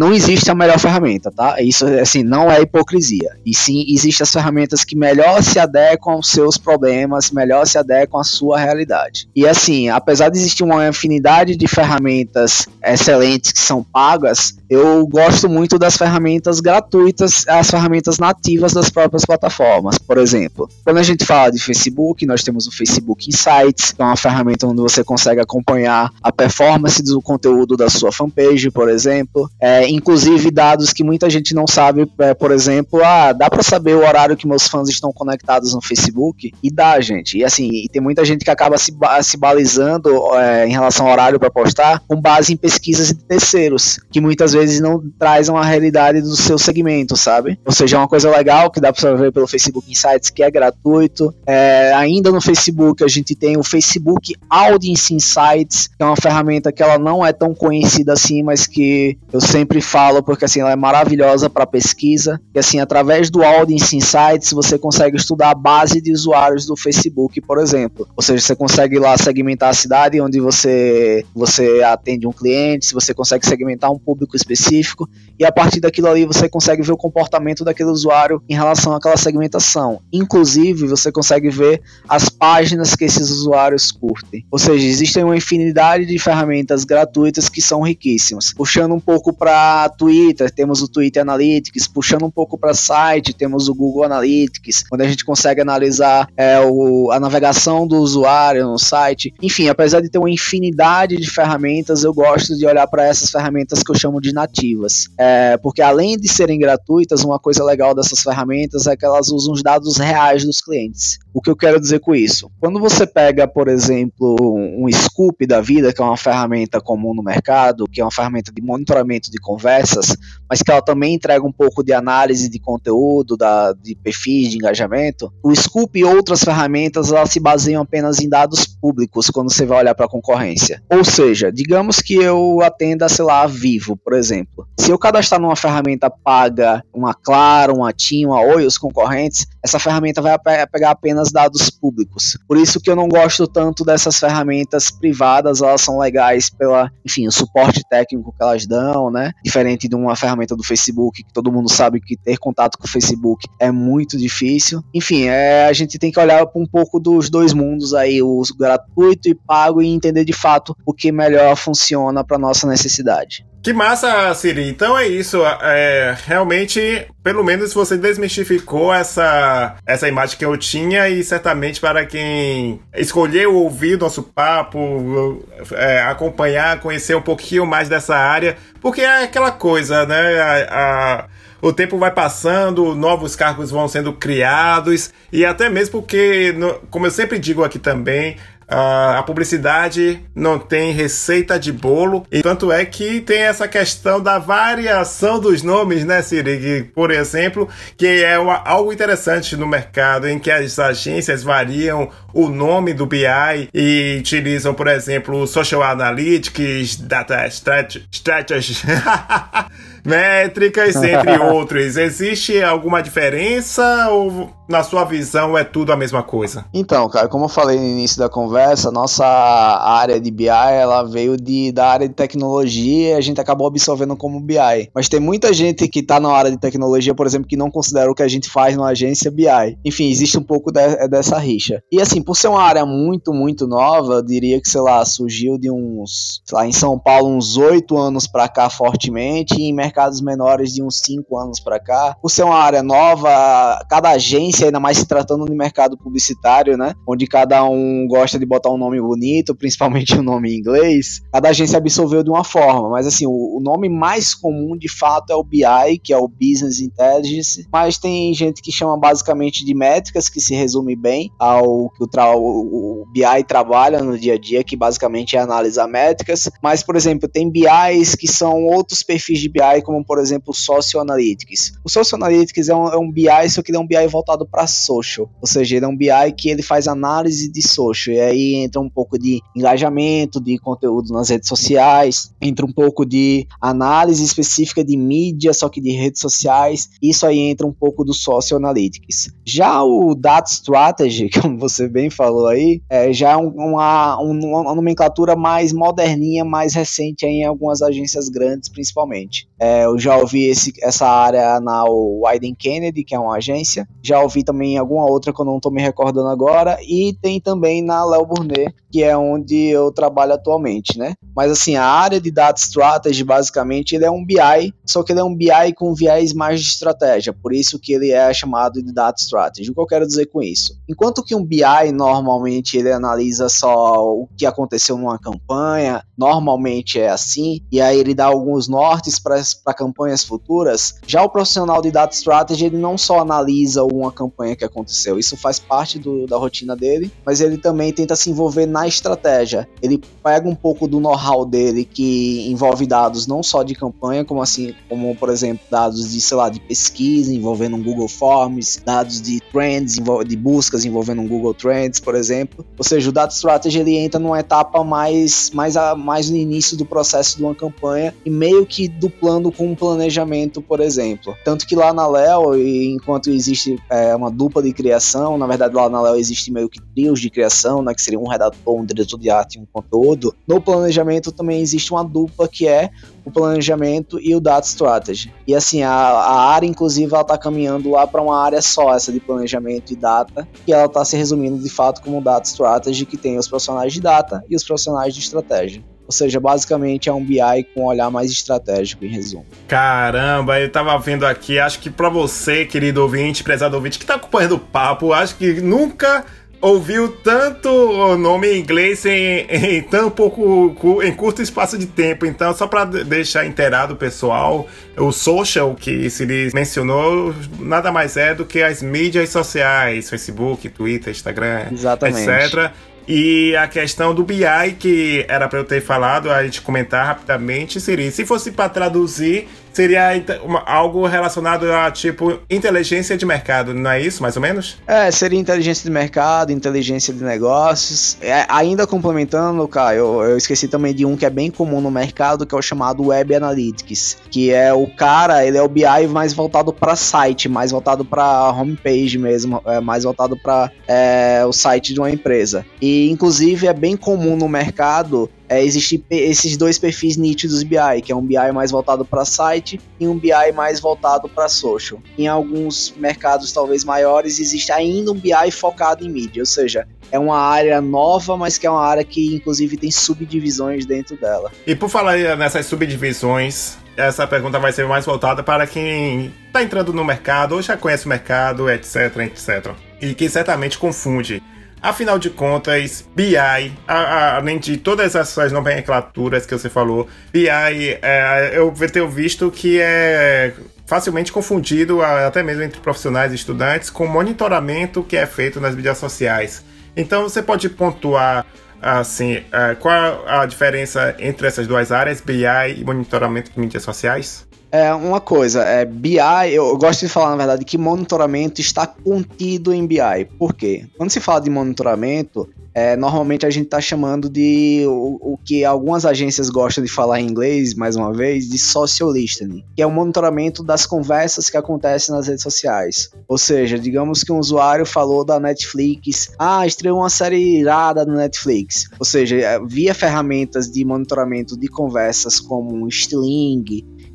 não 0.00 0.14
existe 0.14 0.50
a 0.50 0.54
melhor 0.54 0.78
ferramenta, 0.78 1.30
tá? 1.30 1.60
Isso, 1.60 1.84
assim, 1.84 2.22
não 2.22 2.50
é 2.50 2.62
hipocrisia. 2.62 3.36
E 3.44 3.54
sim, 3.54 3.84
existem 3.86 4.24
as 4.24 4.32
ferramentas 4.32 4.82
que 4.82 4.96
melhor 4.96 5.42
se 5.42 5.58
adequam 5.58 6.12
aos 6.12 6.30
seus 6.30 6.56
problemas, 6.56 7.30
melhor 7.30 7.66
se 7.66 7.76
adequam 7.76 8.18
à 8.18 8.24
sua 8.24 8.58
realidade. 8.58 9.28
E 9.36 9.46
assim, 9.46 9.90
apesar 9.90 10.30
de 10.30 10.38
existir 10.38 10.62
uma 10.64 10.88
infinidade 10.88 11.54
de 11.54 11.68
ferramentas 11.68 12.66
excelentes 12.82 13.52
que 13.52 13.58
são 13.58 13.82
pagas, 13.84 14.54
eu 14.70 15.06
gosto 15.06 15.50
muito 15.50 15.78
das 15.78 15.98
ferramentas 15.98 16.60
gratuitas, 16.60 17.44
as 17.46 17.70
ferramentas 17.70 18.16
nativas 18.18 18.72
das 18.72 18.88
próprias 18.88 19.26
plataformas. 19.26 19.98
Por 19.98 20.16
exemplo, 20.16 20.66
quando 20.82 20.96
a 20.96 21.02
gente 21.02 21.26
fala 21.26 21.50
de 21.50 21.58
Facebook, 21.58 22.24
nós 22.24 22.42
temos 22.42 22.66
o 22.66 22.74
Facebook 22.74 23.28
Insights, 23.28 23.92
que 23.92 24.00
é 24.00 24.04
uma 24.04 24.16
ferramenta 24.16 24.66
onde 24.66 24.80
você 24.80 25.04
consegue 25.04 25.42
acompanhar 25.42 26.10
a 26.22 26.32
performance 26.32 27.02
do 27.02 27.20
conteúdo 27.20 27.76
da 27.76 27.90
sua 27.90 28.10
fanpage, 28.10 28.70
por 28.70 28.88
exemplo. 28.88 29.50
É, 29.60 29.89
inclusive 29.90 30.50
dados 30.50 30.92
que 30.92 31.04
muita 31.04 31.28
gente 31.28 31.54
não 31.54 31.66
sabe, 31.66 32.10
é, 32.18 32.34
por 32.34 32.50
exemplo, 32.50 33.02
ah, 33.04 33.32
dá 33.32 33.50
para 33.50 33.62
saber 33.62 33.94
o 33.94 34.06
horário 34.06 34.36
que 34.36 34.46
meus 34.46 34.66
fãs 34.66 34.88
estão 34.88 35.12
conectados 35.12 35.74
no 35.74 35.80
Facebook? 35.80 36.52
E 36.62 36.70
dá, 36.70 37.00
gente. 37.00 37.38
E 37.38 37.44
assim, 37.44 37.68
e 37.70 37.88
tem 37.88 38.00
muita 38.00 38.24
gente 38.24 38.44
que 38.44 38.50
acaba 38.50 38.78
se, 38.78 38.92
se 39.22 39.36
balizando 39.36 40.10
é, 40.34 40.66
em 40.66 40.70
relação 40.70 41.06
ao 41.06 41.12
horário 41.12 41.38
para 41.38 41.50
postar 41.50 42.02
com 42.06 42.20
base 42.20 42.52
em 42.52 42.56
pesquisas 42.56 43.08
de 43.08 43.14
terceiros, 43.14 44.00
que 44.10 44.20
muitas 44.20 44.52
vezes 44.52 44.80
não 44.80 45.02
trazem 45.18 45.54
a 45.56 45.64
realidade 45.64 46.20
do 46.20 46.36
seu 46.36 46.58
segmento, 46.58 47.16
sabe? 47.16 47.58
Ou 47.64 47.72
seja, 47.72 47.96
é 47.96 47.98
uma 47.98 48.08
coisa 48.08 48.30
legal 48.30 48.70
que 48.70 48.80
dá 48.80 48.92
para 48.92 49.14
ver 49.14 49.32
pelo 49.32 49.46
Facebook 49.46 49.90
Insights, 49.90 50.30
que 50.30 50.42
é 50.42 50.50
gratuito. 50.50 51.34
É, 51.46 51.92
ainda 51.94 52.30
no 52.30 52.40
Facebook 52.40 53.02
a 53.02 53.08
gente 53.08 53.34
tem 53.34 53.56
o 53.56 53.62
Facebook 53.62 54.34
Audience 54.48 55.12
Insights, 55.14 55.88
que 55.88 56.02
é 56.02 56.04
uma 56.04 56.16
ferramenta 56.16 56.72
que 56.72 56.82
ela 56.82 56.98
não 56.98 57.24
é 57.24 57.32
tão 57.32 57.54
conhecida 57.54 58.12
assim, 58.12 58.42
mas 58.42 58.66
que 58.66 59.18
eu 59.32 59.40
sempre 59.40 59.79
sempre 59.80 59.82
falo 59.82 60.22
porque 60.22 60.44
assim 60.44 60.60
ela 60.60 60.72
é 60.72 60.76
maravilhosa 60.76 61.48
para 61.48 61.66
pesquisa. 61.66 62.40
E 62.54 62.58
assim, 62.58 62.78
através 62.78 63.30
do 63.30 63.42
Audience 63.42 63.96
Insights 63.96 64.52
você 64.52 64.78
consegue 64.78 65.16
estudar 65.16 65.50
a 65.50 65.54
base 65.54 66.00
de 66.00 66.12
usuários 66.12 66.66
do 66.66 66.76
Facebook, 66.76 67.40
por 67.40 67.58
exemplo. 67.58 68.06
Ou 68.16 68.22
seja, 68.22 68.40
você 68.40 68.54
consegue 68.54 68.98
lá 68.98 69.16
segmentar 69.16 69.70
a 69.70 69.74
cidade 69.74 70.20
onde 70.20 70.40
você 70.40 71.24
você 71.34 71.82
atende 71.82 72.26
um 72.26 72.32
cliente, 72.32 72.86
se 72.86 72.94
você 72.94 73.14
consegue 73.14 73.46
segmentar 73.46 73.90
um 73.90 73.98
público 73.98 74.36
específico 74.36 75.08
e 75.38 75.44
a 75.44 75.52
partir 75.52 75.80
daquilo 75.80 76.08
ali 76.08 76.26
você 76.26 76.48
consegue 76.48 76.82
ver 76.82 76.92
o 76.92 76.96
comportamento 76.96 77.64
daquele 77.64 77.90
usuário 77.90 78.42
em 78.48 78.54
relação 78.54 78.94
àquela 78.94 79.16
segmentação. 79.16 80.00
Inclusive, 80.12 80.86
você 80.86 81.10
consegue 81.10 81.48
ver 81.48 81.80
as 82.08 82.28
páginas 82.28 82.94
que 82.94 83.04
esses 83.04 83.30
usuários 83.30 83.90
curtem. 83.90 84.44
Ou 84.50 84.58
seja, 84.58 84.86
existem 84.86 85.24
uma 85.24 85.36
infinidade 85.36 86.06
de 86.06 86.18
ferramentas 86.18 86.84
gratuitas 86.84 87.48
que 87.48 87.62
são 87.62 87.82
riquíssimas. 87.82 88.52
Puxando 88.52 88.94
um 88.94 89.00
pouco 89.00 89.32
para 89.32 89.59
Twitter, 89.96 90.50
temos 90.50 90.82
o 90.82 90.88
Twitter 90.88 91.22
Analytics, 91.22 91.88
puxando 91.88 92.24
um 92.24 92.30
pouco 92.30 92.58
para 92.58 92.74
site, 92.74 93.34
temos 93.34 93.68
o 93.68 93.74
Google 93.74 94.04
Analytics, 94.04 94.84
onde 94.92 95.04
a 95.04 95.08
gente 95.08 95.24
consegue 95.24 95.60
analisar 95.60 96.28
é, 96.36 96.60
o, 96.60 97.10
a 97.10 97.20
navegação 97.20 97.86
do 97.86 97.96
usuário 97.96 98.66
no 98.66 98.78
site. 98.78 99.32
Enfim, 99.42 99.68
apesar 99.68 100.00
de 100.00 100.10
ter 100.10 100.18
uma 100.18 100.30
infinidade 100.30 101.16
de 101.16 101.30
ferramentas, 101.30 102.04
eu 102.04 102.12
gosto 102.12 102.56
de 102.56 102.66
olhar 102.66 102.86
para 102.86 103.06
essas 103.06 103.30
ferramentas 103.30 103.82
que 103.82 103.90
eu 103.90 103.98
chamo 103.98 104.20
de 104.20 104.32
nativas. 104.32 105.08
É, 105.18 105.56
porque 105.58 105.82
além 105.82 106.16
de 106.16 106.28
serem 106.28 106.58
gratuitas, 106.58 107.24
uma 107.24 107.38
coisa 107.38 107.64
legal 107.64 107.94
dessas 107.94 108.20
ferramentas 108.20 108.86
é 108.86 108.96
que 108.96 109.04
elas 109.04 109.30
usam 109.30 109.52
os 109.52 109.62
dados 109.62 109.96
reais 109.96 110.44
dos 110.44 110.60
clientes. 110.60 111.18
O 111.32 111.40
que 111.40 111.50
eu 111.50 111.56
quero 111.56 111.80
dizer 111.80 112.00
com 112.00 112.14
isso? 112.14 112.50
Quando 112.60 112.80
você 112.80 113.06
pega, 113.06 113.46
por 113.46 113.68
exemplo, 113.68 114.36
um 114.40 114.90
Scoop 114.92 115.46
da 115.46 115.60
vida, 115.60 115.92
que 115.92 116.00
é 116.00 116.04
uma 116.04 116.16
ferramenta 116.16 116.80
comum 116.80 117.14
no 117.14 117.22
mercado, 117.22 117.84
que 117.86 118.00
é 118.00 118.04
uma 118.04 118.10
ferramenta 118.10 118.52
de 118.52 118.62
monitoramento 118.62 119.30
de 119.30 119.38
conversas, 119.50 120.16
mas 120.48 120.62
que 120.62 120.70
ela 120.70 120.80
também 120.80 121.14
entrega 121.14 121.44
um 121.44 121.52
pouco 121.52 121.82
de 121.82 121.92
análise 121.92 122.48
de 122.48 122.60
conteúdo, 122.60 123.36
da, 123.36 123.72
de 123.72 123.96
perfis 123.96 124.50
de 124.50 124.56
engajamento, 124.56 125.32
o 125.42 125.54
Scoop 125.54 125.98
e 125.98 126.04
outras 126.04 126.44
ferramentas 126.44 127.10
elas 127.10 127.30
se 127.30 127.40
baseiam 127.40 127.82
apenas 127.82 128.20
em 128.20 128.28
dados 128.28 128.64
públicos 128.66 129.28
quando 129.28 129.52
você 129.52 129.66
vai 129.66 129.80
olhar 129.80 129.94
para 129.94 130.06
a 130.06 130.08
concorrência. 130.08 130.80
Ou 130.88 131.04
seja, 131.04 131.50
digamos 131.50 132.00
que 132.00 132.14
eu 132.14 132.60
atenda, 132.62 133.08
sei 133.08 133.24
lá, 133.24 133.42
a 133.42 133.46
Vivo, 133.46 133.96
por 133.96 134.12
exemplo. 134.12 134.68
Se 134.78 134.90
eu 134.92 134.98
cadastrar 134.98 135.40
numa 135.40 135.56
ferramenta 135.56 136.08
paga, 136.08 136.84
uma 136.94 137.12
Claro, 137.12 137.76
uma 137.76 137.92
TIM, 137.92 138.26
uma 138.26 138.40
Oi, 138.40 138.64
os 138.64 138.78
concorrentes, 138.78 139.46
essa 139.64 139.78
ferramenta 139.78 140.22
vai 140.22 140.38
pegar 140.66 140.90
apenas 140.90 141.30
dados 141.30 141.70
públicos. 141.70 142.38
Por 142.48 142.56
isso 142.56 142.80
que 142.80 142.90
eu 142.90 142.96
não 142.96 143.08
gosto 143.08 143.46
tanto 143.46 143.84
dessas 143.84 144.18
ferramentas 144.18 144.90
privadas, 144.90 145.60
elas 145.60 145.80
são 145.80 145.98
legais 145.98 146.48
pela, 146.50 146.90
enfim, 147.04 147.26
o 147.26 147.32
suporte 147.32 147.82
técnico 147.88 148.32
que 148.32 148.42
elas 148.42 148.66
dão, 148.66 149.10
né? 149.10 149.32
Diferente 149.42 149.88
de 149.88 149.94
uma 149.94 150.16
ferramenta 150.16 150.54
do 150.56 150.62
Facebook, 150.62 151.22
que 151.22 151.32
todo 151.32 151.52
mundo 151.52 151.70
sabe 151.70 152.00
que 152.00 152.16
ter 152.16 152.38
contato 152.38 152.78
com 152.78 152.86
o 152.86 152.90
Facebook 152.90 153.46
é 153.58 153.70
muito 153.70 154.16
difícil. 154.16 154.82
Enfim, 154.94 155.24
é, 155.24 155.66
a 155.66 155.72
gente 155.72 155.98
tem 155.98 156.10
que 156.10 156.20
olhar 156.20 156.46
um 156.54 156.66
pouco 156.66 157.00
dos 157.00 157.30
dois 157.30 157.52
mundos 157.52 157.94
aí, 157.94 158.22
o 158.22 158.42
gratuito 158.58 159.28
e 159.28 159.34
pago, 159.34 159.82
e 159.82 159.88
entender 159.88 160.24
de 160.24 160.32
fato 160.32 160.76
o 160.84 160.92
que 160.92 161.10
melhor 161.10 161.56
funciona 161.56 162.24
para 162.24 162.38
nossa 162.38 162.66
necessidade. 162.66 163.44
Que 163.62 163.74
massa, 163.74 164.32
Siri. 164.34 164.68
Então 164.68 164.98
é 164.98 165.06
isso. 165.06 165.42
É, 165.44 166.16
realmente, 166.26 167.06
pelo 167.22 167.44
menos 167.44 167.74
você 167.74 167.96
desmistificou 167.96 168.92
essa, 168.92 169.76
essa 169.84 170.08
imagem 170.08 170.38
que 170.38 170.44
eu 170.44 170.56
tinha 170.56 171.08
e 171.10 171.22
certamente 171.22 171.78
para 171.78 172.06
quem 172.06 172.80
escolheu 172.96 173.54
ouvir 173.54 173.98
nosso 173.98 174.22
papo, 174.22 175.44
é, 175.72 176.00
acompanhar, 176.02 176.80
conhecer 176.80 177.14
um 177.14 177.22
pouquinho 177.22 177.66
mais 177.66 177.86
dessa 177.86 178.16
área, 178.16 178.56
porque 178.80 179.02
é 179.02 179.24
aquela 179.24 179.50
coisa, 179.50 180.06
né? 180.06 180.40
A, 180.40 180.68
a, 180.70 181.24
o 181.60 181.70
tempo 181.70 181.98
vai 181.98 182.10
passando, 182.10 182.94
novos 182.94 183.36
cargos 183.36 183.70
vão 183.70 183.86
sendo 183.86 184.14
criados 184.14 185.12
e 185.30 185.44
até 185.44 185.68
mesmo 185.68 186.00
porque, 186.00 186.54
como 186.88 187.06
eu 187.06 187.10
sempre 187.10 187.38
digo 187.38 187.62
aqui 187.62 187.78
também, 187.78 188.38
a 188.70 189.22
publicidade 189.26 190.20
não 190.34 190.58
tem 190.58 190.92
receita 190.92 191.58
de 191.58 191.72
bolo, 191.72 192.24
e 192.30 192.42
tanto 192.42 192.70
é 192.70 192.84
que 192.84 193.20
tem 193.20 193.40
essa 193.40 193.66
questão 193.66 194.20
da 194.20 194.38
variação 194.38 195.40
dos 195.40 195.62
nomes, 195.62 196.04
né, 196.04 196.22
Siri? 196.22 196.84
Por 196.94 197.10
exemplo, 197.10 197.68
que 197.96 198.06
é 198.06 198.38
uma, 198.38 198.62
algo 198.64 198.92
interessante 198.92 199.56
no 199.56 199.66
mercado 199.66 200.28
em 200.28 200.38
que 200.38 200.50
as 200.50 200.78
agências 200.78 201.42
variam 201.42 202.08
o 202.32 202.48
nome 202.48 202.94
do 202.94 203.06
BI 203.06 203.68
e 203.74 204.16
utilizam, 204.20 204.72
por 204.72 204.86
exemplo, 204.86 205.46
Social 205.46 205.82
Analytics, 205.82 206.96
Data 206.96 207.46
Strategy. 207.48 208.76
métricas, 210.04 210.96
entre 210.96 211.38
outros. 211.40 211.96
Existe 211.96 212.62
alguma 212.62 213.02
diferença 213.02 214.08
ou 214.10 214.52
na 214.70 214.84
sua 214.84 215.04
visão 215.04 215.58
é 215.58 215.64
tudo 215.64 215.92
a 215.92 215.96
mesma 215.96 216.22
coisa? 216.22 216.64
Então, 216.72 217.08
cara, 217.08 217.28
como 217.28 217.46
eu 217.46 217.48
falei 217.48 217.78
no 217.78 217.84
início 217.84 218.18
da 218.18 218.28
conversa, 218.28 218.90
nossa 218.90 219.26
área 219.26 220.20
de 220.20 220.30
BI 220.30 220.46
ela 220.46 221.02
veio 221.02 221.36
de, 221.36 221.72
da 221.72 221.88
área 221.88 222.08
de 222.08 222.14
tecnologia 222.14 223.10
e 223.10 223.14
a 223.14 223.20
gente 223.20 223.40
acabou 223.40 223.66
absorvendo 223.66 224.16
como 224.16 224.40
BI. 224.40 224.90
Mas 224.94 225.08
tem 225.08 225.18
muita 225.18 225.52
gente 225.52 225.88
que 225.88 225.98
está 225.98 226.20
na 226.20 226.30
área 226.30 226.50
de 226.50 226.56
tecnologia, 226.56 227.14
por 227.14 227.26
exemplo, 227.26 227.48
que 227.48 227.56
não 227.56 227.70
considera 227.70 228.10
o 228.10 228.14
que 228.14 228.22
a 228.22 228.28
gente 228.28 228.48
faz 228.48 228.76
na 228.76 228.86
agência 228.86 229.30
BI. 229.30 229.76
Enfim, 229.84 230.08
existe 230.08 230.38
um 230.38 230.42
pouco 230.42 230.70
de, 230.70 231.08
dessa 231.08 231.38
rixa. 231.38 231.82
E 231.90 232.00
assim, 232.00 232.22
por 232.22 232.36
ser 232.36 232.48
uma 232.48 232.62
área 232.62 232.86
muito, 232.86 233.32
muito 233.32 233.66
nova, 233.66 234.14
eu 234.14 234.22
diria 234.22 234.60
que, 234.60 234.68
sei 234.68 234.80
lá, 234.80 235.04
surgiu 235.04 235.58
de 235.58 235.70
uns, 235.70 236.42
sei 236.44 236.56
lá, 236.56 236.66
em 236.66 236.72
São 236.72 236.98
Paulo, 236.98 237.28
uns 237.28 237.56
oito 237.56 237.96
anos 237.96 238.26
para 238.26 238.48
cá 238.48 238.70
fortemente, 238.70 239.54
e 239.58 239.64
em 239.64 239.72
mercados 239.72 240.20
menores 240.20 240.72
de 240.72 240.82
uns 240.82 241.00
cinco 241.04 241.36
anos 241.36 241.58
para 241.58 241.80
cá. 241.80 242.16
Por 242.20 242.30
ser 242.30 242.44
uma 242.44 242.56
área 242.56 242.82
nova, 242.82 243.84
cada 243.88 244.10
agência, 244.10 244.59
ainda 244.66 244.80
mais 244.80 244.98
se 244.98 245.06
tratando 245.06 245.44
de 245.44 245.54
mercado 245.54 245.96
publicitário, 245.96 246.76
né? 246.76 246.94
Onde 247.06 247.26
cada 247.26 247.64
um 247.64 248.06
gosta 248.08 248.38
de 248.38 248.46
botar 248.46 248.70
um 248.70 248.78
nome 248.78 249.00
bonito, 249.00 249.54
principalmente 249.54 250.18
um 250.18 250.22
nome 250.22 250.52
em 250.52 250.58
inglês, 250.58 251.20
cada 251.32 251.48
agência 251.48 251.78
absorveu 251.78 252.22
de 252.22 252.30
uma 252.30 252.44
forma. 252.44 252.88
Mas 252.90 253.06
assim, 253.06 253.26
o, 253.26 253.58
nome 253.60 253.88
mais 253.88 254.34
comum 254.34 254.76
de 254.76 254.88
fato 254.88 255.30
é 255.30 255.36
o 255.36 255.44
BI, 255.44 255.98
que 256.02 256.12
é 256.12 256.16
o 256.16 256.28
Business 256.28 256.80
Intelligence, 256.80 257.66
mas 257.70 257.98
tem 257.98 258.32
gente 258.32 258.62
que 258.62 258.72
chama 258.72 258.96
basicamente 258.98 259.64
de 259.64 259.74
métricas, 259.74 260.28
que 260.28 260.40
se 260.40 260.54
resume 260.54 260.96
bem 260.96 261.30
ao 261.38 261.90
que 261.90 262.02
o, 262.02 262.08
o, 262.36 263.06
BI 263.12 263.44
trabalha 263.46 264.02
no 264.02 264.18
dia 264.18 264.34
a 264.34 264.38
dia, 264.38 264.64
que 264.64 264.76
basicamente 264.76 265.36
é 265.36 265.40
analisar 265.40 265.86
métricas. 265.86 266.50
Mas, 266.62 266.82
por 266.82 266.96
exemplo, 266.96 267.28
tem 267.28 267.50
BIs 267.50 268.14
que 268.14 268.26
são 268.26 268.64
outros 268.64 269.02
perfis 269.02 269.40
de 269.40 269.48
BI 269.48 269.82
como 269.84 270.04
por 270.04 270.18
exemplo 270.18 270.50
o 270.50 270.54
Social 270.54 271.02
Analytics. 271.02 271.72
O 271.84 271.88
Social 271.88 272.18
Analytics 272.20 272.68
é 272.68 272.74
um, 272.74 272.88
é 272.88 272.96
um 272.96 273.10
BI, 273.10 273.50
só 273.50 273.62
que 273.62 273.70
ele 273.70 273.78
é 273.78 273.80
um 273.80 273.86
BI 273.86 274.06
voltado 274.08 274.46
para 274.50 274.66
social, 274.66 275.30
ou 275.40 275.46
seja, 275.46 275.76
ele 275.76 275.84
é 275.84 275.88
um 275.88 275.96
BI 275.96 276.08
que 276.36 276.50
ele 276.50 276.62
faz 276.62 276.88
análise 276.88 277.50
de 277.50 277.62
social, 277.62 278.16
e 278.16 278.20
aí 278.20 278.54
entra 278.56 278.80
um 278.80 278.90
pouco 278.90 279.18
de 279.18 279.40
engajamento, 279.56 280.40
de 280.40 280.58
conteúdo 280.58 281.12
nas 281.12 281.28
redes 281.28 281.48
sociais, 281.48 282.32
entra 282.40 282.64
um 282.64 282.72
pouco 282.72 283.04
de 283.04 283.46
análise 283.60 284.24
específica 284.24 284.84
de 284.84 284.96
mídia, 284.96 285.52
só 285.52 285.68
que 285.68 285.80
de 285.80 285.90
redes 285.90 286.20
sociais, 286.20 286.88
isso 287.02 287.26
aí 287.26 287.38
entra 287.38 287.66
um 287.66 287.72
pouco 287.72 288.04
do 288.04 288.12
Social 288.12 288.58
Analytics. 288.58 289.30
Já 289.44 289.82
o 289.82 290.14
Data 290.14 290.50
Strategy, 290.50 291.30
como 291.40 291.58
você 291.58 291.88
bem 291.88 292.10
falou 292.10 292.46
aí, 292.46 292.80
é 292.88 293.12
já 293.12 293.30
é 293.30 293.36
uma, 293.36 294.18
uma 294.18 294.74
nomenclatura 294.74 295.36
mais 295.36 295.72
moderninha, 295.72 296.44
mais 296.44 296.74
recente 296.74 297.26
em 297.26 297.44
algumas 297.44 297.82
agências 297.82 298.28
grandes, 298.28 298.68
principalmente. 298.68 299.48
É, 299.58 299.84
eu 299.84 299.98
já 299.98 300.16
ouvi 300.16 300.44
esse, 300.44 300.72
essa 300.82 301.06
área 301.06 301.60
na 301.60 301.84
Wyden 301.84 302.54
Kennedy, 302.54 303.04
que 303.04 303.14
é 303.14 303.18
uma 303.18 303.36
agência. 303.36 303.88
Já 304.02 304.20
ouvi 304.20 304.39
também 304.44 304.74
em 304.74 304.78
alguma 304.78 305.04
outra 305.04 305.32
que 305.32 305.40
eu 305.40 305.44
não 305.44 305.56
estou 305.56 305.72
me 305.72 305.80
recordando 305.80 306.28
agora. 306.28 306.78
E 306.82 307.16
tem 307.20 307.40
também 307.40 307.82
na 307.82 308.04
Léo 308.04 308.26
Burnet, 308.26 308.74
que 308.90 309.02
é 309.02 309.16
onde 309.16 309.68
eu 309.68 309.92
trabalho 309.92 310.34
atualmente, 310.34 310.98
né? 310.98 311.14
Mas 311.34 311.52
assim, 311.52 311.76
a 311.76 311.84
área 311.84 312.20
de 312.20 312.30
Data 312.30 312.60
Strategy, 312.60 313.22
basicamente, 313.24 313.94
ele 313.94 314.04
é 314.04 314.10
um 314.10 314.24
BI, 314.24 314.74
só 314.84 315.02
que 315.02 315.12
ele 315.12 315.20
é 315.20 315.24
um 315.24 315.34
BI 315.34 315.72
com 315.76 315.94
viés 315.94 316.32
mais 316.32 316.60
de 316.60 316.68
estratégia. 316.68 317.32
Por 317.32 317.52
isso 317.52 317.78
que 317.78 317.92
ele 317.92 318.10
é 318.10 318.32
chamado 318.34 318.82
de 318.82 318.92
Data 318.92 319.20
Strategy. 319.20 319.70
O 319.70 319.74
que 319.74 319.80
eu 319.80 319.86
quero 319.86 320.06
dizer 320.06 320.26
com 320.26 320.42
isso? 320.42 320.76
Enquanto 320.88 321.22
que 321.22 321.34
um 321.34 321.44
BI, 321.44 321.92
normalmente, 321.94 322.76
ele 322.76 322.90
analisa 322.90 323.48
só 323.48 323.94
o 324.04 324.28
que 324.36 324.44
aconteceu 324.44 324.96
numa 324.96 325.18
campanha, 325.18 326.02
normalmente 326.16 327.00
é 327.00 327.08
assim, 327.08 327.60
e 327.70 327.80
aí 327.80 327.98
ele 327.98 328.14
dá 328.14 328.26
alguns 328.26 328.68
nortes 328.68 329.18
para 329.18 329.74
campanhas 329.74 330.24
futuras, 330.24 330.96
já 331.06 331.22
o 331.22 331.28
profissional 331.28 331.80
de 331.80 331.90
Data 331.90 332.14
Strategy 332.14 332.66
ele 332.66 332.76
não 332.76 332.98
só 332.98 333.20
analisa 333.20 333.84
uma 333.84 334.12
campanha 334.12 334.56
que 334.56 334.64
aconteceu, 334.64 335.18
isso 335.18 335.36
faz 335.36 335.58
parte 335.58 335.98
do, 335.98 336.26
da 336.26 336.36
rotina 336.36 336.76
dele, 336.76 337.10
mas 337.24 337.40
ele 337.40 337.56
também 337.56 337.92
tenta 337.92 338.14
se 338.16 338.30
envolver 338.30 338.66
na 338.66 338.79
na 338.80 338.88
estratégia. 338.88 339.68
Ele 339.82 340.00
pega 340.22 340.48
um 340.48 340.54
pouco 340.54 340.88
do 340.88 341.00
know-how 341.00 341.44
dele 341.44 341.84
que 341.84 342.50
envolve 342.50 342.86
dados 342.86 343.26
não 343.26 343.42
só 343.42 343.62
de 343.62 343.74
campanha, 343.74 344.24
como 344.24 344.40
assim, 344.40 344.74
como 344.88 345.14
por 345.14 345.28
exemplo, 345.28 345.64
dados 345.70 346.10
de, 346.12 346.20
sei 346.20 346.36
lá, 346.36 346.48
de 346.48 346.60
pesquisa 346.60 347.32
envolvendo 347.32 347.76
um 347.76 347.82
Google 347.82 348.08
Forms, 348.08 348.82
dados 348.84 349.20
de 349.20 349.40
trends, 349.52 349.98
de 350.26 350.36
buscas 350.36 350.84
envolvendo 350.84 351.20
um 351.20 351.28
Google 351.28 351.52
Trends, 351.52 352.00
por 352.00 352.14
exemplo. 352.14 352.64
Ou 352.78 352.84
seja, 352.84 353.10
o 353.10 353.12
Data 353.12 353.34
Strategy 353.34 353.78
ele 353.78 353.96
entra 353.96 354.18
numa 354.18 354.40
etapa 354.40 354.82
mais, 354.82 355.50
mais, 355.52 355.76
a, 355.76 355.94
mais 355.94 356.30
no 356.30 356.36
início 356.36 356.76
do 356.76 356.86
processo 356.86 357.36
de 357.36 357.42
uma 357.42 357.54
campanha 357.54 358.14
e 358.24 358.30
meio 358.30 358.64
que 358.64 358.88
duplando 358.88 359.52
com 359.52 359.70
um 359.70 359.74
planejamento, 359.74 360.62
por 360.62 360.80
exemplo. 360.80 361.34
Tanto 361.44 361.66
que 361.66 361.76
lá 361.76 361.92
na 361.92 362.06
Léo, 362.06 362.56
enquanto 362.56 363.30
existe 363.30 363.78
é, 363.90 364.14
uma 364.14 364.30
dupla 364.30 364.62
de 364.62 364.72
criação, 364.72 365.36
na 365.36 365.46
verdade 365.46 365.74
lá 365.74 365.88
na 365.88 366.00
Léo 366.00 366.16
existe 366.16 366.50
meio 366.50 366.68
que 366.68 366.80
trios 366.94 367.20
de 367.20 367.30
criação, 367.30 367.82
né, 367.82 367.94
que 367.94 368.02
seria 368.02 368.18
um 368.18 368.28
redator, 368.28 368.69
um 368.78 368.84
diretor 368.84 369.18
de 369.18 369.30
arte 369.30 369.58
e 369.58 369.60
um 369.60 369.66
conteúdo. 369.72 370.34
No 370.46 370.60
planejamento 370.60 371.32
também 371.32 371.60
existe 371.60 371.92
uma 371.92 372.04
dupla 372.04 372.48
que 372.48 372.66
é 372.66 372.90
o 373.24 373.30
planejamento 373.30 374.18
e 374.20 374.34
o 374.34 374.40
data 374.40 374.66
strategy. 374.66 375.32
E 375.46 375.54
assim, 375.54 375.82
a, 375.82 375.90
a 375.90 376.50
área, 376.50 376.66
inclusive, 376.66 377.12
ela 377.12 377.22
está 377.22 377.36
caminhando 377.36 377.90
lá 377.90 378.06
para 378.06 378.22
uma 378.22 378.42
área 378.42 378.60
só, 378.62 378.94
essa 378.94 379.12
de 379.12 379.20
planejamento 379.20 379.92
e 379.92 379.96
data, 379.96 380.48
que 380.64 380.72
ela 380.72 380.86
está 380.86 381.04
se 381.04 381.16
resumindo 381.16 381.58
de 381.58 381.70
fato 381.70 382.02
como 382.02 382.20
data 382.20 382.46
strategy, 382.46 383.04
que 383.06 383.16
tem 383.16 383.38
os 383.38 383.48
profissionais 383.48 383.92
de 383.92 384.00
data 384.00 384.42
e 384.48 384.56
os 384.56 384.64
profissionais 384.64 385.14
de 385.14 385.20
estratégia. 385.20 385.82
Ou 386.10 386.12
seja, 386.12 386.40
basicamente 386.40 387.08
é 387.08 387.12
um 387.12 387.24
BI 387.24 387.38
com 387.72 387.82
um 387.82 387.86
olhar 387.86 388.10
mais 388.10 388.32
estratégico, 388.32 389.04
em 389.04 389.08
resumo. 389.08 389.46
Caramba, 389.68 390.58
eu 390.58 390.68
tava 390.68 390.98
vendo 390.98 391.24
aqui, 391.24 391.56
acho 391.56 391.78
que 391.78 391.88
para 391.88 392.08
você, 392.08 392.66
querido 392.66 393.00
ouvinte, 393.00 393.44
prezado 393.44 393.76
ouvinte, 393.76 393.96
que 393.96 394.04
tá 394.04 394.16
acompanhando 394.16 394.56
o 394.56 394.58
papo, 394.58 395.12
acho 395.12 395.36
que 395.36 395.60
nunca 395.60 396.24
ouviu 396.60 397.08
tanto 397.08 397.68
o 397.68 398.16
nome 398.16 398.48
em 398.48 398.60
inglês 398.60 399.04
em, 399.06 399.46
em 399.48 399.82
tão 399.82 400.10
pouco 400.10 401.02
em 401.02 401.12
curto 401.12 401.40
espaço 401.40 401.78
de 401.78 401.86
tempo. 401.86 402.26
Então, 402.26 402.54
só 402.54 402.66
para 402.66 402.84
deixar 402.84 403.46
inteirado 403.46 403.94
o 403.94 403.96
pessoal, 403.96 404.68
o 404.96 405.10
social 405.10 405.74
que 405.74 406.10
se 406.10 406.26
mencionou 406.54 407.34
nada 407.58 407.90
mais 407.90 408.16
é 408.16 408.34
do 408.34 408.44
que 408.44 408.62
as 408.62 408.82
mídias 408.82 409.30
sociais, 409.30 410.10
Facebook, 410.10 410.68
Twitter, 410.68 411.10
Instagram, 411.10 411.68
Exatamente. 411.72 412.28
etc. 412.28 412.70
E 413.08 413.56
a 413.56 413.66
questão 413.66 414.14
do 414.14 414.22
BI, 414.22 414.44
que 414.78 415.24
era 415.28 415.48
para 415.48 415.58
eu 415.58 415.64
ter 415.64 415.80
falado, 415.80 416.30
a 416.30 416.44
gente 416.44 416.60
comentar 416.60 417.06
rapidamente, 417.06 417.80
seria: 417.80 418.10
se 418.10 418.24
fosse 418.24 418.52
para 418.52 418.68
traduzir, 418.68 419.48
seria 419.72 420.22
uma, 420.44 420.60
algo 420.60 421.06
relacionado 421.06 421.70
a 421.72 421.90
tipo 421.90 422.38
inteligência 422.48 423.16
de 423.16 423.24
mercado, 423.24 423.74
não 423.74 423.90
é 423.90 424.00
isso, 424.00 424.22
mais 424.22 424.36
ou 424.36 424.42
menos? 424.42 424.76
É, 424.86 425.10
seria 425.10 425.38
inteligência 425.38 425.84
de 425.84 425.90
mercado, 425.90 426.52
inteligência 426.52 427.12
de 427.12 427.22
negócios. 427.22 428.16
É, 428.20 428.46
ainda 428.48 428.86
complementando, 428.86 429.66
Caio, 429.68 429.98
eu, 429.98 430.22
eu 430.30 430.36
esqueci 430.36 430.68
também 430.68 430.94
de 430.94 431.04
um 431.04 431.16
que 431.16 431.26
é 431.26 431.30
bem 431.30 431.50
comum 431.50 431.80
no 431.80 431.90
mercado, 431.90 432.46
que 432.46 432.54
é 432.54 432.58
o 432.58 432.62
chamado 432.62 433.06
Web 433.06 433.34
Analytics, 433.34 434.18
que 434.30 434.50
é 434.50 434.72
o 434.72 434.86
cara, 434.86 435.44
ele 435.44 435.56
é 435.56 435.62
o 435.62 435.68
BI 435.68 436.06
mais 436.08 436.32
voltado 436.32 436.72
para 436.72 436.96
site, 436.96 437.48
mais 437.48 437.70
voltado 437.70 438.04
para 438.04 438.50
homepage 438.50 439.18
mesmo, 439.18 439.62
é, 439.66 439.80
mais 439.80 440.04
voltado 440.04 440.36
para 440.36 440.70
é, 440.86 441.44
o 441.46 441.52
site 441.52 441.94
de 441.94 442.00
uma 442.00 442.10
empresa. 442.10 442.64
E 442.80 443.10
inclusive 443.10 443.66
é 443.66 443.72
bem 443.72 443.96
comum 443.96 444.36
no 444.36 444.48
mercado 444.48 445.30
é, 445.50 445.64
existir 445.64 446.04
esses 446.08 446.56
dois 446.56 446.78
perfis 446.78 447.16
nítidos 447.16 447.64
BI, 447.64 448.00
que 448.04 448.12
é 448.12 448.14
um 448.14 448.24
BI 448.24 448.52
mais 448.54 448.70
voltado 448.70 449.04
para 449.04 449.24
site 449.24 449.80
e 449.98 450.06
um 450.06 450.16
BI 450.16 450.52
mais 450.54 450.78
voltado 450.78 451.28
para 451.28 451.48
social. 451.48 452.00
Em 452.16 452.28
alguns 452.28 452.94
mercados 452.96 453.50
talvez 453.50 453.82
maiores 453.82 454.38
existe 454.38 454.70
ainda 454.70 455.10
um 455.10 455.16
BI 455.16 455.50
focado 455.50 456.06
em 456.06 456.08
mídia, 456.08 456.40
ou 456.40 456.46
seja, 456.46 456.86
é 457.10 457.18
uma 457.18 457.36
área 457.36 457.80
nova, 457.80 458.36
mas 458.36 458.56
que 458.56 458.66
é 458.66 458.70
uma 458.70 458.86
área 458.86 459.02
que 459.02 459.34
inclusive 459.34 459.76
tem 459.76 459.90
subdivisões 459.90 460.86
dentro 460.86 461.16
dela. 461.16 461.50
E 461.66 461.74
por 461.74 461.88
falar 461.88 462.36
nessas 462.36 462.66
subdivisões, 462.66 463.76
essa 463.96 464.28
pergunta 464.28 464.56
vai 464.60 464.72
ser 464.72 464.86
mais 464.86 465.04
voltada 465.04 465.42
para 465.42 465.66
quem 465.66 466.32
está 466.46 466.62
entrando 466.62 466.92
no 466.92 467.04
mercado 467.04 467.56
ou 467.56 467.62
já 467.62 467.76
conhece 467.76 468.06
o 468.06 468.08
mercado, 468.08 468.70
etc, 468.70 469.16
etc. 469.26 469.72
E 470.00 470.14
que 470.14 470.28
certamente 470.28 470.78
confunde 470.78 471.42
Afinal 471.82 472.18
de 472.18 472.28
contas, 472.28 473.08
BI, 473.16 473.36
a, 473.36 473.72
a, 473.88 474.36
além 474.36 474.58
de 474.58 474.76
todas 474.76 475.14
essas 475.14 475.50
nomenclaturas 475.50 476.44
que 476.44 476.52
você 476.52 476.68
falou, 476.68 477.08
BI, 477.32 477.48
é, 477.48 478.52
eu 478.54 478.72
tenho 478.92 479.08
visto 479.08 479.50
que 479.50 479.80
é 479.80 480.52
facilmente 480.86 481.32
confundido, 481.32 482.02
até 482.02 482.42
mesmo 482.42 482.64
entre 482.64 482.80
profissionais 482.80 483.32
e 483.32 483.36
estudantes, 483.36 483.88
com 483.88 484.06
monitoramento 484.06 485.02
que 485.02 485.16
é 485.16 485.24
feito 485.24 485.60
nas 485.60 485.74
mídias 485.74 485.96
sociais. 485.96 486.64
Então, 486.96 487.22
você 487.22 487.40
pode 487.42 487.68
pontuar 487.70 488.44
assim, 488.82 489.42
é, 489.52 489.74
qual 489.76 490.28
a 490.28 490.44
diferença 490.44 491.14
entre 491.18 491.46
essas 491.46 491.66
duas 491.66 491.92
áreas, 491.92 492.20
BI 492.20 492.44
e 492.76 492.84
monitoramento 492.84 493.52
de 493.52 493.58
mídias 493.58 493.82
sociais? 493.82 494.49
É 494.72 494.94
uma 494.94 495.20
coisa, 495.20 495.64
é 495.64 495.84
BI, 495.84 496.18
eu 496.52 496.78
gosto 496.78 497.00
de 497.00 497.08
falar 497.08 497.30
na 497.30 497.36
verdade 497.36 497.64
que 497.64 497.76
monitoramento 497.76 498.60
está 498.60 498.86
contido 498.86 499.74
em 499.74 499.84
BI. 499.84 500.24
Por 500.38 500.54
quê? 500.54 500.86
Quando 500.96 501.10
se 501.10 501.18
fala 501.18 501.40
de 501.40 501.50
monitoramento, 501.50 502.48
é, 502.72 502.96
normalmente 502.96 503.44
a 503.44 503.50
gente 503.50 503.64
está 503.64 503.80
chamando 503.80 504.28
de 504.28 504.84
o, 504.86 505.32
o, 505.32 505.38
que 505.44 505.64
algumas 505.64 506.06
agências 506.06 506.48
gostam 506.50 506.84
de 506.84 506.90
falar 506.90 507.20
em 507.20 507.26
inglês, 507.26 507.74
mais 507.74 507.96
uma 507.96 508.12
vez, 508.12 508.48
de 508.48 508.58
social 508.58 509.12
listening, 509.12 509.64
que 509.74 509.82
é 509.82 509.86
o 509.86 509.90
monitoramento 509.90 510.62
das 510.62 510.86
conversas 510.86 511.50
que 511.50 511.56
acontecem 511.56 512.14
nas 512.14 512.28
redes 512.28 512.42
sociais. 512.42 513.10
Ou 513.26 513.36
seja, 513.36 513.76
digamos 513.76 514.22
que 514.22 514.30
um 514.30 514.38
usuário 514.38 514.86
falou 514.86 515.24
da 515.24 515.40
Netflix, 515.40 516.30
ah, 516.38 516.64
estreou 516.64 516.98
uma 516.98 517.10
série 517.10 517.58
irada 517.58 518.04
no 518.04 518.14
Netflix. 518.14 518.84
Ou 519.00 519.04
seja, 519.04 519.36
é, 519.36 519.58
via 519.58 519.94
ferramentas 519.94 520.70
de 520.70 520.84
monitoramento 520.84 521.58
de 521.58 521.66
conversas 521.66 522.38
como 522.38 522.88
Sting, 522.88 523.64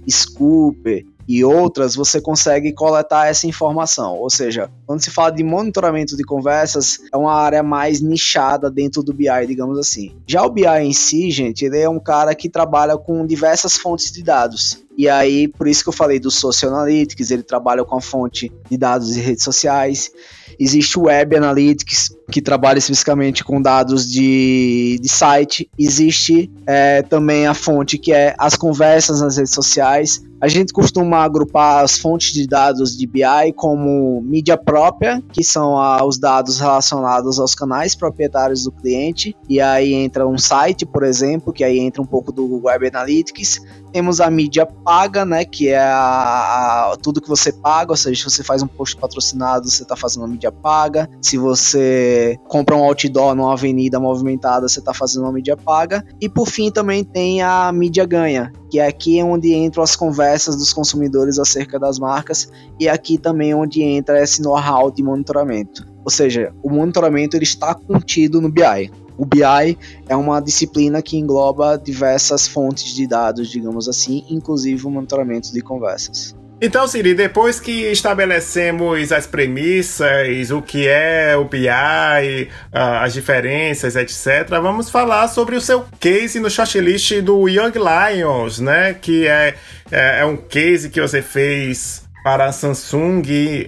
Scooper 0.10 1.04
e 1.28 1.44
outras, 1.44 1.96
você 1.96 2.22
consegue 2.22 2.72
coletar 2.72 3.28
essa 3.28 3.48
informação. 3.48 4.18
Ou 4.18 4.30
seja, 4.30 4.70
quando 4.86 5.02
se 5.02 5.10
fala 5.10 5.32
de 5.32 5.44
monitoramento 5.44 6.16
de 6.16 6.24
conversas, 6.24 7.00
é 7.12 7.18
uma 7.18 7.34
área 7.34 7.64
mais 7.64 8.02
nichada 8.02 8.70
dentro 8.70 9.02
do 9.02 9.14
BI, 9.14 9.48
digamos 9.48 9.78
assim. 9.80 10.16
Já 10.28 10.44
o 10.44 10.50
BI 10.50 10.66
em 10.66 10.94
si, 10.94 11.32
gente, 11.32 11.66
ele 11.66 11.80
é 11.80 11.90
um 11.90 12.00
cara 12.00 12.34
que 12.36 12.50
trabalha 12.50 12.98
com 12.98 13.26
diversas 13.26 13.76
fontes 13.76 14.12
de 14.12 14.24
dados. 14.24 14.86
E 14.98 15.10
aí, 15.10 15.48
por 15.48 15.68
isso 15.68 15.84
que 15.84 15.90
eu 15.90 15.94
falei 15.94 16.20
do 16.20 16.32
Social 16.32 16.74
Analytics, 16.74 17.30
ele 17.30 17.44
trabalha 17.44 17.84
com 17.84 17.98
a 17.98 18.02
fonte 18.02 18.52
de 18.70 18.78
dados 18.78 19.14
de 19.14 19.20
redes 19.20 19.44
sociais. 19.44 20.10
Existe 20.58 20.98
o 20.98 21.04
Web 21.04 21.36
Analytics, 21.36 22.16
que 22.32 22.42
trabalha 22.42 22.78
especificamente 22.78 23.44
com 23.44 23.62
dados 23.62 24.10
de, 24.10 24.98
de 25.02 25.10
site. 25.10 25.70
Existe 25.78 26.50
é, 26.66 27.02
também 27.02 27.46
a 27.46 27.54
fonte 27.54 27.98
que 27.98 28.14
é 28.14 28.34
as 28.38 28.56
conversas 28.56 29.20
nas 29.20 29.36
redes 29.36 29.54
sociais. 29.54 30.24
A 30.46 30.48
gente 30.48 30.72
costuma 30.72 31.24
agrupar 31.24 31.84
as 31.84 31.98
fontes 31.98 32.32
de 32.32 32.46
dados 32.46 32.96
de 32.96 33.08
BI 33.08 33.52
como 33.56 34.22
mídia 34.22 34.56
própria, 34.56 35.20
que 35.34 35.44
são 35.44 35.74
os 36.08 36.20
dados 36.20 36.60
relacionados 36.60 37.40
aos 37.40 37.56
canais 37.56 37.96
proprietários 37.96 38.66
do 38.66 38.72
cliente, 38.72 39.36
e 39.50 39.60
aí 39.60 39.96
entra 39.96 40.28
um 40.28 40.38
site, 40.38 40.86
por 40.86 41.02
exemplo, 41.02 41.52
que 41.52 41.64
aí 41.64 41.80
entra 41.80 42.00
um 42.00 42.06
pouco 42.06 42.32
do 42.32 42.62
Web 42.64 42.90
Analytics. 42.90 43.60
Temos 43.96 44.20
a 44.20 44.30
mídia 44.30 44.66
paga, 44.66 45.24
né, 45.24 45.46
que 45.46 45.70
é 45.70 45.80
a, 45.80 46.92
a, 46.92 46.98
tudo 47.02 47.22
que 47.22 47.30
você 47.30 47.54
paga, 47.54 47.94
ou 47.94 47.96
seja, 47.96 48.24
se 48.24 48.30
você 48.30 48.44
faz 48.44 48.62
um 48.62 48.68
post 48.68 48.98
patrocinado, 48.98 49.70
você 49.70 49.84
está 49.84 49.96
fazendo 49.96 50.24
uma 50.24 50.28
mídia 50.28 50.52
paga. 50.52 51.10
Se 51.22 51.38
você 51.38 52.38
compra 52.50 52.76
um 52.76 52.84
outdoor 52.84 53.34
numa 53.34 53.54
avenida 53.54 53.98
movimentada, 53.98 54.68
você 54.68 54.80
está 54.80 54.94
fazendo 54.94 55.24
uma 55.24 55.32
mídia 55.32 55.56
paga. 55.56 56.06
E 56.20 56.28
por 56.28 56.46
fim 56.46 56.70
também 56.70 57.06
tem 57.06 57.42
a 57.42 57.72
mídia 57.72 58.06
ganha, 58.06 58.52
que 58.70 58.82
é 58.82 58.86
aqui 58.86 59.24
onde 59.24 59.56
entram 59.56 59.82
as 59.82 59.96
conversas 59.96 60.58
dos 60.58 60.74
consumidores 60.74 61.40
acerca 61.40 61.80
das 61.80 61.98
marcas 61.98 62.52
e 62.78 62.90
aqui 62.90 63.18
também 63.18 63.54
onde 63.54 63.82
entra 63.82 64.22
esse 64.22 64.42
know-how 64.42 64.92
de 64.92 65.02
monitoramento. 65.02 65.88
Ou 66.04 66.12
seja, 66.12 66.54
o 66.62 66.70
monitoramento 66.70 67.38
ele 67.38 67.46
está 67.46 67.74
contido 67.74 68.42
no 68.42 68.52
BI. 68.52 68.92
O 69.18 69.26
BI 69.26 69.78
é 70.08 70.16
uma 70.16 70.40
disciplina 70.40 71.02
que 71.02 71.18
engloba 71.18 71.78
diversas 71.78 72.48
fontes 72.48 72.94
de 72.94 73.08
dados, 73.08 73.50
digamos 73.50 73.88
assim, 73.88 74.26
inclusive 74.30 74.86
o 74.86 74.90
monitoramento 74.90 75.52
de 75.52 75.62
conversas. 75.62 76.36
Então, 76.62 76.88
Siri, 76.88 77.14
depois 77.14 77.60
que 77.60 77.92
estabelecemos 77.92 79.12
as 79.12 79.28
premissas, 79.28 80.52
o 80.52 80.62
que 80.62 80.88
é 80.88 81.36
o 81.36 81.44
BI, 81.44 81.68
as 82.72 83.14
diferenças, 83.14 83.98
etc., 83.98 84.50
vamos 84.62 84.90
falar 84.90 85.28
sobre 85.28 85.58
o 85.58 85.62
seu 85.62 85.86
case 86.00 86.40
no 86.40 86.50
shortlist 86.50 87.22
do 87.22 87.50
Young 87.50 87.74
Lions, 87.74 88.60
né? 88.60 88.94
Que 88.94 89.28
é, 89.28 89.56
é, 89.92 90.20
é 90.22 90.26
um 90.26 90.38
case 90.38 90.90
que 90.90 91.02
você 91.02 91.22
fez 91.22 92.05
para 92.26 92.46
a 92.48 92.52
Samsung. 92.52 93.22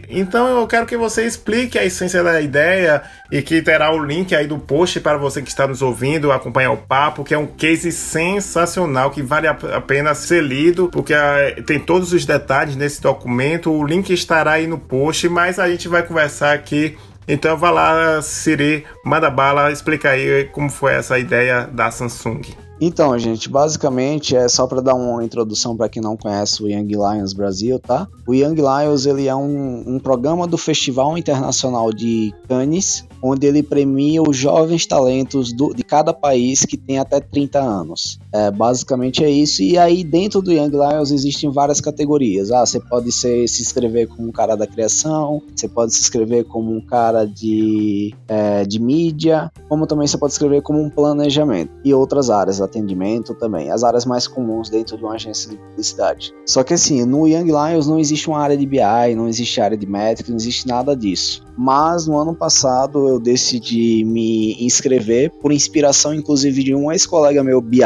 Então 0.10 0.60
eu 0.60 0.65
quero 0.65 0.88
que 0.88 0.98
você 0.98 1.28
explique 1.28 1.78
a 1.78 1.86
essência 1.86 2.24
da 2.24 2.41
ideia 2.41 3.04
e 3.32 3.39
que 3.39 3.62
terá 3.62 3.93
o 3.93 4.04
link 4.04 4.34
aí 4.34 4.48
do 4.48 4.58
post 4.58 5.00
para 5.00 5.15
você 5.15 5.43
que 5.43 5.48
está 5.48 5.67
nos 5.67 5.84
ouvindo 5.84 6.32
acompanhar 6.32 6.72
o 6.72 6.78
papo, 6.78 7.24
que 7.24 7.36
é 7.36 7.38
um 7.38 7.46
case 7.46 7.91
sensacional 7.91 9.12
que 9.12 9.22
vale 9.22 9.46
a 9.48 9.54
pena 9.54 10.15
ser 10.15 10.41
lido, 10.41 10.89
porque 10.91 11.13
ah, 11.13 11.36
tem 11.67 11.80
todos 11.80 12.12
os 12.13 12.26
detalhes 12.26 12.76
nesse 12.76 13.00
documento. 13.00 13.72
O 13.72 13.86
link 13.86 14.12
estará 14.12 14.54
aí 14.54 14.65
no 14.65 14.80
post, 14.80 15.30
mas 15.30 15.60
a 15.60 15.70
gente 15.70 15.88
vai 15.88 16.02
conversar 16.02 16.54
aqui 16.54 16.98
Então 17.28 17.58
vá 17.58 17.70
lá, 17.70 18.22
Siri, 18.22 18.86
manda 19.04 19.30
bala, 19.30 19.72
explica 19.72 20.12
aí 20.12 20.46
como 20.54 20.70
foi 20.70 20.94
essa 20.94 21.20
ideia 21.20 21.68
da 21.68 21.92
Samsung. 21.92 22.42
Então, 22.80 23.18
gente, 23.18 23.50
basicamente 23.50 24.36
é 24.36 24.48
só 24.48 24.68
para 24.68 24.82
dar 24.82 24.94
uma 24.94 25.24
introdução 25.24 25.76
para 25.76 25.90
quem 25.90 26.02
não 26.02 26.16
conhece 26.16 26.62
o 26.62 26.68
Young 26.68 26.88
Lions 26.88 27.34
Brasil, 27.34 27.80
tá? 27.80 28.08
O 28.28 28.36
Young 28.36 28.56
Lions 28.56 29.06
ele 29.08 29.28
é 29.28 29.36
um, 29.36 29.84
um 29.96 30.00
programa 30.00 30.46
do 30.46 30.58
Festival 30.58 31.18
Internacional 31.18 31.92
de 31.92 32.34
Cannes, 32.48 33.07
onde 33.21 33.47
ele 33.47 33.63
premia 33.63 34.21
os 34.21 34.36
jovens 34.36 34.86
talentos 34.86 35.51
do, 35.51 35.73
de 35.73 35.84
cada 35.84 36.13
país 36.13 36.65
que 36.65 36.77
tem 36.77 36.99
até 36.99 37.19
30 37.19 37.60
anos. 37.60 38.19
É, 38.32 38.51
basicamente 38.51 39.23
é 39.23 39.30
isso. 39.30 39.62
E 39.62 39.77
aí 39.77 40.03
dentro 40.03 40.41
do 40.41 40.51
Young 40.51 40.71
Lions 40.71 41.12
existem 41.12 41.49
várias 41.49 41.82
categorias. 41.82 42.51
Ah, 42.51 42.65
você 42.65 42.80
pode 42.80 43.12
ser, 43.12 43.47
se 43.47 43.62
inscrever 43.62 44.08
como 44.08 44.27
um 44.27 44.32
cara 44.32 44.56
da 44.56 44.67
criação, 44.67 45.41
você 45.56 45.67
pode 45.67 45.93
se 45.93 46.01
inscrever 46.01 46.45
como 46.45 46.71
um 46.71 46.82
cara 46.82 47.25
de, 47.25 48.13
é, 48.27 48.63
de 48.65 48.80
mídia, 48.80 49.51
como 49.67 49.88
também 49.88 50.08
você 50.08 50.17
pode 50.17 50.34
se 50.34 50.38
inscrever 50.38 50.62
como 50.62 50.80
um 50.80 50.89
planejamento 50.89 51.71
e 51.84 51.93
outras 51.93 52.30
áreas 52.30 52.62
atendimento 52.62 53.34
também, 53.34 53.71
as 53.71 53.84
áreas 53.84 54.06
mais 54.06 54.27
comuns 54.27 54.69
dentro 54.69 54.97
de 54.97 55.03
uma 55.03 55.13
agência 55.13 55.49
de 55.49 55.58
publicidade. 55.58 56.34
Só 56.45 56.63
que 56.63 56.73
assim, 56.73 57.06
no 57.06 57.27
Young 57.27 57.47
Lions 57.47 57.88
não 57.88 57.99
existe 57.99 58.30
uma 58.30 58.39
área 58.39 58.58
de 58.58 58.65
BI, 58.65 59.15
não 59.15 59.27
existe 59.27 59.60
área 59.62 59.77
de 59.77 59.86
métrica, 59.86 60.30
não 60.30 60.38
existe 60.38 60.67
nada 60.67 60.95
disso. 60.95 61.45
Mas 61.58 62.06
no 62.06 62.17
ano 62.17 62.36
passado 62.36 63.07
eu 63.10 63.20
decidi 63.20 64.04
me 64.04 64.56
inscrever 64.63 65.32
por 65.41 65.52
inspiração, 65.52 66.13
inclusive, 66.13 66.63
de 66.63 66.76
um 66.76 66.91
ex-colega 66.91 67.43
meu, 67.43 67.62
BI, 67.62 67.82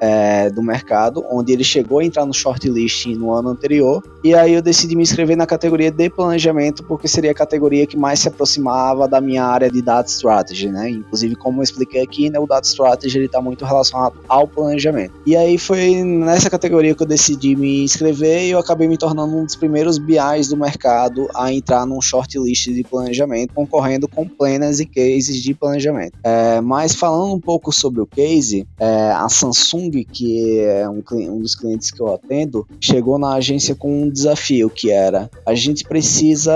é, 0.00 0.50
do 0.50 0.62
mercado, 0.62 1.24
onde 1.30 1.52
ele 1.52 1.64
chegou 1.64 1.98
a 1.98 2.04
entrar 2.04 2.26
no 2.26 2.34
shortlist 2.34 3.06
no 3.06 3.32
ano 3.32 3.50
anterior. 3.50 4.02
E 4.24 4.34
aí 4.34 4.54
eu 4.54 4.62
decidi 4.62 4.96
me 4.96 5.02
inscrever 5.02 5.36
na 5.36 5.46
categoria 5.46 5.90
de 5.90 6.10
planejamento, 6.10 6.82
porque 6.84 7.06
seria 7.08 7.30
a 7.30 7.34
categoria 7.34 7.86
que 7.86 7.96
mais 7.96 8.20
se 8.20 8.28
aproximava 8.28 9.06
da 9.06 9.20
minha 9.20 9.44
área 9.44 9.70
de 9.70 9.80
Data 9.80 10.08
Strategy, 10.08 10.68
né? 10.68 10.90
Inclusive, 10.90 11.36
como 11.36 11.60
eu 11.60 11.64
expliquei 11.64 12.02
aqui, 12.02 12.30
né, 12.30 12.38
o 12.38 12.46
Data 12.46 12.66
Strategy 12.66 13.20
está 13.20 13.40
muito 13.40 13.64
relacionado 13.64 14.14
ao 14.28 14.46
planejamento. 14.46 15.14
E 15.24 15.36
aí 15.36 15.58
foi 15.58 16.02
nessa 16.02 16.50
categoria 16.50 16.94
que 16.94 17.02
eu 17.02 17.06
decidi 17.06 17.54
me 17.54 17.84
inscrever 17.84 18.46
e 18.46 18.50
eu 18.50 18.58
acabei 18.58 18.88
me 18.88 18.96
tornando 18.96 19.36
um 19.36 19.44
dos 19.44 19.56
primeiros 19.56 19.98
BIs 19.98 20.48
do 20.48 20.56
mercado 20.56 21.28
a 21.34 21.52
entrar 21.52 21.86
num 21.86 22.00
shortlist 22.00 22.66
de 22.66 22.82
planejamento 22.82 23.54
concorrendo 23.54 24.08
com 24.08 24.26
planners 24.26 24.65
e 24.80 24.86
cases 24.86 25.42
de 25.42 25.54
planejamento. 25.54 26.18
É, 26.22 26.60
mas 26.60 26.94
falando 26.94 27.34
um 27.34 27.40
pouco 27.40 27.72
sobre 27.72 28.00
o 28.00 28.06
case, 28.06 28.66
é, 28.78 29.12
a 29.12 29.28
Samsung, 29.28 30.04
que 30.04 30.60
é 30.60 30.88
um, 30.88 31.02
um, 31.12 31.40
dos 31.40 31.54
clientes 31.54 31.90
que 31.90 32.00
eu 32.00 32.12
atendo, 32.12 32.66
chegou 32.80 33.18
na 33.18 33.34
agência 33.34 33.74
com 33.74 34.02
um 34.02 34.10
desafio 34.10 34.68
que 34.68 34.90
era 34.90 35.30
a 35.44 35.54
gente 35.54 35.84
precisa 35.84 36.54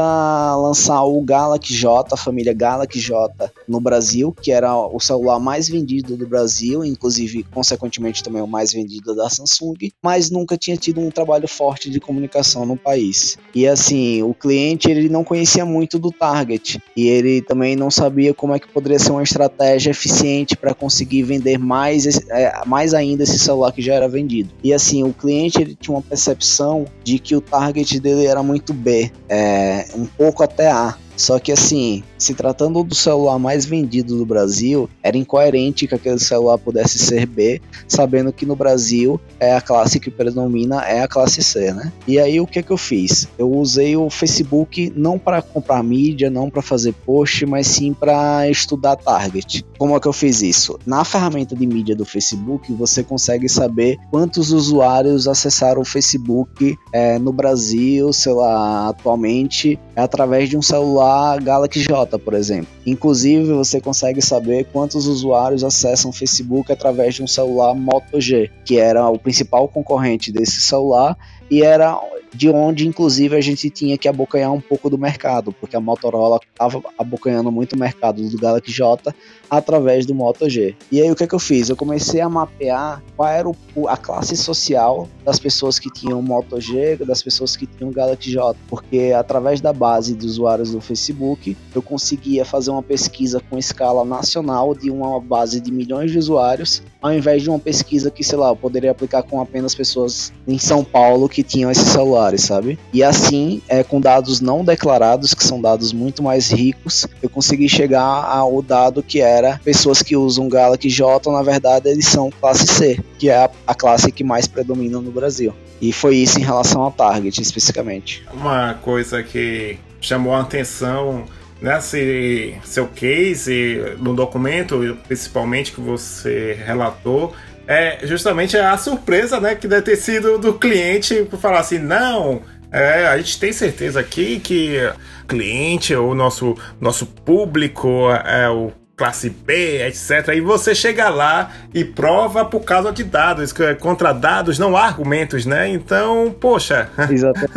lançar 0.56 1.02
o 1.04 1.20
Galaxy 1.22 1.74
J, 1.74 2.12
a 2.12 2.16
família 2.16 2.52
Galaxy 2.52 3.00
J 3.00 3.50
no 3.70 3.80
Brasil, 3.80 4.35
que 4.42 4.50
era 4.50 4.76
o 4.76 4.98
celular 4.98 5.38
mais 5.38 5.68
vendido 5.68 6.16
do 6.16 6.26
Brasil, 6.26 6.85
inclusive 6.85 7.44
consequentemente 7.44 8.22
também 8.22 8.42
o 8.42 8.46
mais 8.46 8.72
vendido 8.72 9.14
da 9.14 9.30
Samsung, 9.30 9.92
mas 10.02 10.30
nunca 10.30 10.56
tinha 10.56 10.76
tido 10.76 11.00
um 11.00 11.11
trabalho 11.11 11.46
forte 11.46 11.88
de 11.88 12.00
comunicação 12.00 12.66
no 12.66 12.76
país. 12.76 13.38
E 13.54 13.66
assim, 13.66 14.22
o 14.22 14.35
cliente 14.35 14.90
ele 14.90 15.09
não 15.09 15.22
conhecia 15.22 15.64
muito 15.64 15.98
do 15.98 16.11
target 16.11 16.83
e 16.96 17.06
ele 17.06 17.40
também 17.40 17.76
não 17.76 17.90
sabia 17.90 18.35
como 18.35 18.54
é 18.54 18.59
que 18.59 18.68
poderia 18.68 18.98
ser 18.98 19.12
uma 19.12 19.22
estratégia 19.22 19.90
eficiente 19.90 20.56
para 20.56 20.74
conseguir 20.74 21.22
vender 21.22 21.59
mais, 21.59 22.06
é, 22.28 22.64
mais 22.66 22.92
ainda 22.92 23.22
esse 23.22 23.38
celular 23.38 23.72
que 23.72 23.83
já 23.83 23.94
era 23.94 24.09
vendido. 24.09 24.50
E 24.64 24.72
assim, 24.72 25.04
o 25.04 25.12
cliente 25.12 25.61
ele 25.61 25.76
tinha 25.76 25.94
uma 25.94 26.02
percepção 26.02 26.87
de 27.04 27.18
que 27.18 27.37
o 27.37 27.40
target 27.40 28.00
dele 28.00 28.26
era 28.26 28.42
muito 28.42 28.72
B, 28.72 29.11
é, 29.28 29.87
um 29.94 30.06
pouco 30.06 30.42
até 30.42 30.70
A. 30.70 30.96
Só 31.20 31.38
que 31.38 31.52
assim, 31.52 32.02
se 32.16 32.33
tratando 32.33 32.83
do 32.83 32.94
celular 32.94 33.38
mais 33.38 33.66
vendido 33.66 34.16
do 34.16 34.24
Brasil, 34.24 34.88
era 35.02 35.18
incoerente 35.18 35.87
que 35.87 35.94
aquele 35.94 36.18
celular 36.18 36.56
pudesse 36.56 36.98
ser 36.98 37.26
B, 37.26 37.61
sabendo 37.87 38.33
que 38.33 38.46
no 38.46 38.56
Brasil 38.56 39.20
é 39.38 39.54
a 39.54 39.61
classe 39.61 40.00
que 40.00 40.11
predomina 40.11 40.83
é 40.87 41.02
a 41.02 41.09
classe 41.09 41.42
C, 41.42 41.74
né? 41.74 41.92
E 42.09 42.18
aí 42.18 42.40
o 42.40 42.46
que 42.46 42.62
que 42.62 42.70
eu 42.70 42.78
fiz? 42.78 43.28
Eu 43.38 43.52
usei 43.52 43.98
o 43.98 44.09
Facebook 44.09 44.90
não 44.96 45.18
para 45.18 45.42
comprar 45.42 45.83
mídia, 45.83 46.30
não 46.30 46.48
para 46.48 46.62
fazer 46.62 46.94
post, 47.04 47.44
mas 47.44 47.66
sim 47.66 47.92
para 47.92 48.48
estudar 48.48 48.96
target. 48.96 49.62
Como 49.76 49.94
é 49.94 50.00
que 50.00 50.09
eu 50.09 50.14
fiz 50.14 50.40
isso? 50.40 50.78
Na 50.87 51.04
ferramenta 51.04 51.54
de 51.54 51.66
mídia 51.66 51.94
do 51.94 52.06
Facebook, 52.06 52.72
você 52.72 53.02
consegue 53.02 53.46
saber 53.46 53.98
quantos 54.11 54.52
usuários 54.52 55.28
acessaram 55.28 55.83
o 55.83 55.85
Facebook 55.85 56.78
é, 56.94 57.18
no 57.18 57.30
Brasil, 57.30 58.11
sei 58.11 58.33
lá, 58.33 58.88
atualmente, 58.88 59.78
através 59.94 60.48
de 60.48 60.56
um 60.56 60.62
celular 60.62 61.09
celular 61.10 61.40
Galaxy 61.42 61.80
J, 61.82 62.18
por 62.18 62.34
exemplo. 62.34 62.68
Inclusive, 62.86 63.52
você 63.52 63.80
consegue 63.80 64.22
saber 64.22 64.66
quantos 64.72 65.06
usuários 65.06 65.64
acessam 65.64 66.10
o 66.10 66.14
Facebook 66.14 66.72
através 66.72 67.14
de 67.14 67.22
um 67.22 67.26
celular 67.26 67.74
Moto 67.74 68.20
G, 68.20 68.50
que 68.64 68.78
era 68.78 69.08
o 69.08 69.18
principal 69.18 69.68
concorrente 69.68 70.32
desse 70.32 70.60
celular 70.60 71.16
e 71.50 71.62
era 71.62 71.98
de 72.32 72.48
onde 72.48 72.86
inclusive 72.86 73.36
a 73.36 73.40
gente 73.40 73.68
tinha 73.70 73.98
que 73.98 74.08
abocanhar 74.08 74.52
um 74.52 74.60
pouco 74.60 74.88
do 74.88 74.96
mercado, 74.96 75.52
porque 75.52 75.76
a 75.76 75.80
Motorola 75.80 76.38
estava 76.52 76.82
abocanhando 76.96 77.50
muito 77.50 77.74
o 77.74 77.78
mercado 77.78 78.22
do 78.22 78.38
Galaxy 78.38 78.72
J 78.72 79.14
através 79.48 80.06
do 80.06 80.14
Moto 80.14 80.48
G. 80.48 80.76
E 80.92 81.00
aí 81.00 81.10
o 81.10 81.16
que, 81.16 81.24
é 81.24 81.26
que 81.26 81.34
eu 81.34 81.38
fiz? 81.38 81.68
Eu 81.68 81.76
comecei 81.76 82.20
a 82.20 82.28
mapear 82.28 83.02
qual 83.16 83.28
era 83.28 83.48
o, 83.48 83.88
a 83.88 83.96
classe 83.96 84.36
social 84.36 85.08
das 85.24 85.38
pessoas 85.38 85.78
que 85.78 85.90
tinham 85.92 86.22
Moto 86.22 86.60
G, 86.60 86.96
das 86.96 87.22
pessoas 87.22 87.56
que 87.56 87.66
tinham 87.66 87.90
Galaxy 87.90 88.30
J, 88.30 88.56
porque 88.68 89.12
através 89.16 89.60
da 89.60 89.72
base 89.72 90.14
de 90.14 90.24
usuários 90.24 90.70
do 90.70 90.80
Facebook 90.80 91.56
eu 91.74 91.82
conseguia 91.82 92.44
fazer 92.44 92.70
uma 92.70 92.82
pesquisa 92.82 93.42
com 93.50 93.58
escala 93.58 94.04
nacional 94.04 94.74
de 94.74 94.90
uma 94.90 95.20
base 95.20 95.60
de 95.60 95.72
milhões 95.72 96.12
de 96.12 96.18
usuários, 96.18 96.82
ao 97.02 97.12
invés 97.12 97.42
de 97.42 97.50
uma 97.50 97.58
pesquisa 97.58 98.10
que, 98.10 98.22
sei 98.22 98.38
lá, 98.38 98.50
eu 98.50 98.56
poderia 98.56 98.90
aplicar 98.90 99.22
com 99.22 99.40
apenas 99.40 99.74
pessoas 99.74 100.32
em 100.46 100.58
São 100.58 100.84
Paulo 100.84 101.28
que 101.28 101.42
tinham 101.42 101.70
esse 101.70 101.84
celular 101.84 102.19
sabe? 102.38 102.78
E 102.92 103.02
assim, 103.02 103.62
é, 103.68 103.83
com 103.83 104.00
dados 104.00 104.40
não 104.40 104.64
declarados, 104.64 105.35
que 105.35 105.44
são 105.44 105.61
dados 105.61 105.92
muito 105.92 106.22
mais 106.22 106.50
ricos, 106.50 107.06
eu 107.22 107.28
consegui 107.28 107.68
chegar 107.68 108.02
ao 108.02 108.61
dado 108.62 109.02
que 109.02 109.20
era 109.20 109.61
pessoas 109.64 110.02
que 110.02 110.16
usam 110.16 110.48
Galaxy 110.48 110.88
J, 110.88 111.30
na 111.30 111.42
verdade, 111.42 111.88
eles 111.88 112.06
são 112.06 112.30
classe 112.30 112.66
C, 112.66 113.00
que 113.18 113.28
é 113.28 113.37
a, 113.37 113.50
a 113.66 113.74
classe 113.74 114.11
que 114.12 114.24
mais 114.24 114.46
predomina 114.46 115.00
no 115.00 115.11
Brasil. 115.11 115.54
E 115.80 115.92
foi 115.92 116.16
isso 116.16 116.38
em 116.38 116.42
relação 116.42 116.83
ao 116.83 116.92
target, 116.92 117.40
especificamente. 117.40 118.22
Uma 118.33 118.74
coisa 118.74 119.22
que 119.22 119.78
chamou 120.00 120.35
a 120.35 120.40
atenção 120.40 121.24
nesse 121.61 122.54
seu 122.64 122.87
case, 122.88 123.96
no 123.98 124.14
documento, 124.14 124.98
principalmente 125.06 125.72
que 125.72 125.80
você 125.80 126.59
relatou, 126.64 127.35
é 127.70 128.00
justamente 128.02 128.56
a 128.56 128.76
surpresa, 128.76 129.38
né, 129.38 129.54
que 129.54 129.68
deve 129.68 129.83
ter 129.83 129.94
sido 129.94 130.38
do 130.38 130.54
cliente 130.54 131.24
por 131.30 131.38
falar 131.38 131.61
assim, 131.61 131.78
não, 131.78 132.42
é, 132.72 133.06
a 133.06 133.16
gente 133.16 133.38
tem 133.38 133.52
certeza 133.52 134.00
aqui 134.00 134.40
que 134.40 134.76
o 135.22 135.26
cliente, 135.28 135.94
o 135.94 136.12
nosso, 136.12 136.56
nosso 136.80 137.06
público, 137.06 138.11
é 138.24 138.48
o 138.48 138.72
classe 138.96 139.30
B, 139.30 139.87
etc. 139.87 140.35
E 140.35 140.40
você 140.40 140.74
chega 140.74 141.09
lá 141.09 141.52
e 141.72 141.85
prova 141.85 142.44
por 142.44 142.64
causa 142.64 142.92
de 142.92 143.04
dados, 143.04 143.54
contra 143.78 144.12
dados 144.12 144.59
não 144.59 144.76
há 144.76 144.85
argumentos, 144.85 145.46
né? 145.46 145.68
Então, 145.68 146.35
poxa. 146.38 146.90
Exatamente. 147.09 147.52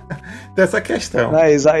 Dessa 0.60 0.78
questão. 0.78 1.38
É, 1.38 1.50
exa 1.52 1.72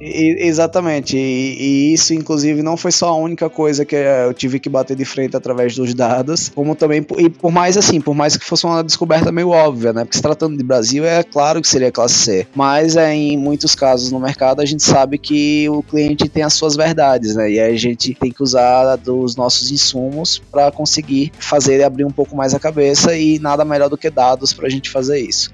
exatamente. 0.00 1.18
E, 1.18 1.90
e, 1.90 1.92
isso, 1.92 2.14
inclusive, 2.14 2.62
não 2.62 2.78
foi 2.78 2.90
só 2.90 3.10
a 3.10 3.16
única 3.16 3.50
coisa 3.50 3.84
que 3.84 3.94
eu 3.94 4.32
tive 4.32 4.58
que 4.58 4.70
bater 4.70 4.96
de 4.96 5.04
frente 5.04 5.36
através 5.36 5.74
dos 5.74 5.92
dados, 5.92 6.50
como 6.54 6.74
também, 6.74 7.04
e 7.18 7.28
por 7.28 7.52
mais 7.52 7.76
assim, 7.76 8.00
por 8.00 8.14
mais 8.14 8.34
que 8.34 8.44
fosse 8.44 8.64
uma 8.64 8.82
descoberta 8.82 9.30
meio 9.30 9.50
óbvia, 9.50 9.92
né? 9.92 10.04
Porque 10.04 10.16
se 10.16 10.22
tratando 10.22 10.56
de 10.56 10.62
Brasil, 10.64 11.04
é 11.04 11.22
claro 11.22 11.60
que 11.60 11.68
seria 11.68 11.92
classe 11.92 12.14
C. 12.14 12.46
Mas 12.54 12.96
é, 12.96 13.14
em 13.14 13.36
muitos 13.36 13.74
casos 13.74 14.10
no 14.10 14.18
mercado, 14.18 14.62
a 14.62 14.64
gente 14.64 14.82
sabe 14.82 15.18
que 15.18 15.68
o 15.68 15.82
cliente 15.82 16.26
tem 16.26 16.42
as 16.42 16.54
suas 16.54 16.74
verdades, 16.74 17.36
né? 17.36 17.50
E 17.50 17.60
a 17.60 17.76
gente 17.76 18.14
tem 18.14 18.32
que 18.32 18.42
usar 18.42 18.96
dos 18.96 19.36
nossos 19.36 19.70
insumos 19.70 20.40
para 20.50 20.70
conseguir 20.72 21.32
fazer 21.38 21.74
ele 21.74 21.84
abrir 21.84 22.06
um 22.06 22.10
pouco 22.10 22.34
mais 22.34 22.54
a 22.54 22.58
cabeça 22.58 23.14
e 23.14 23.38
nada 23.38 23.62
melhor 23.62 23.90
do 23.90 23.98
que 23.98 24.08
dados 24.08 24.54
para 24.54 24.66
a 24.66 24.70
gente 24.70 24.88
fazer 24.88 25.18
isso. 25.20 25.52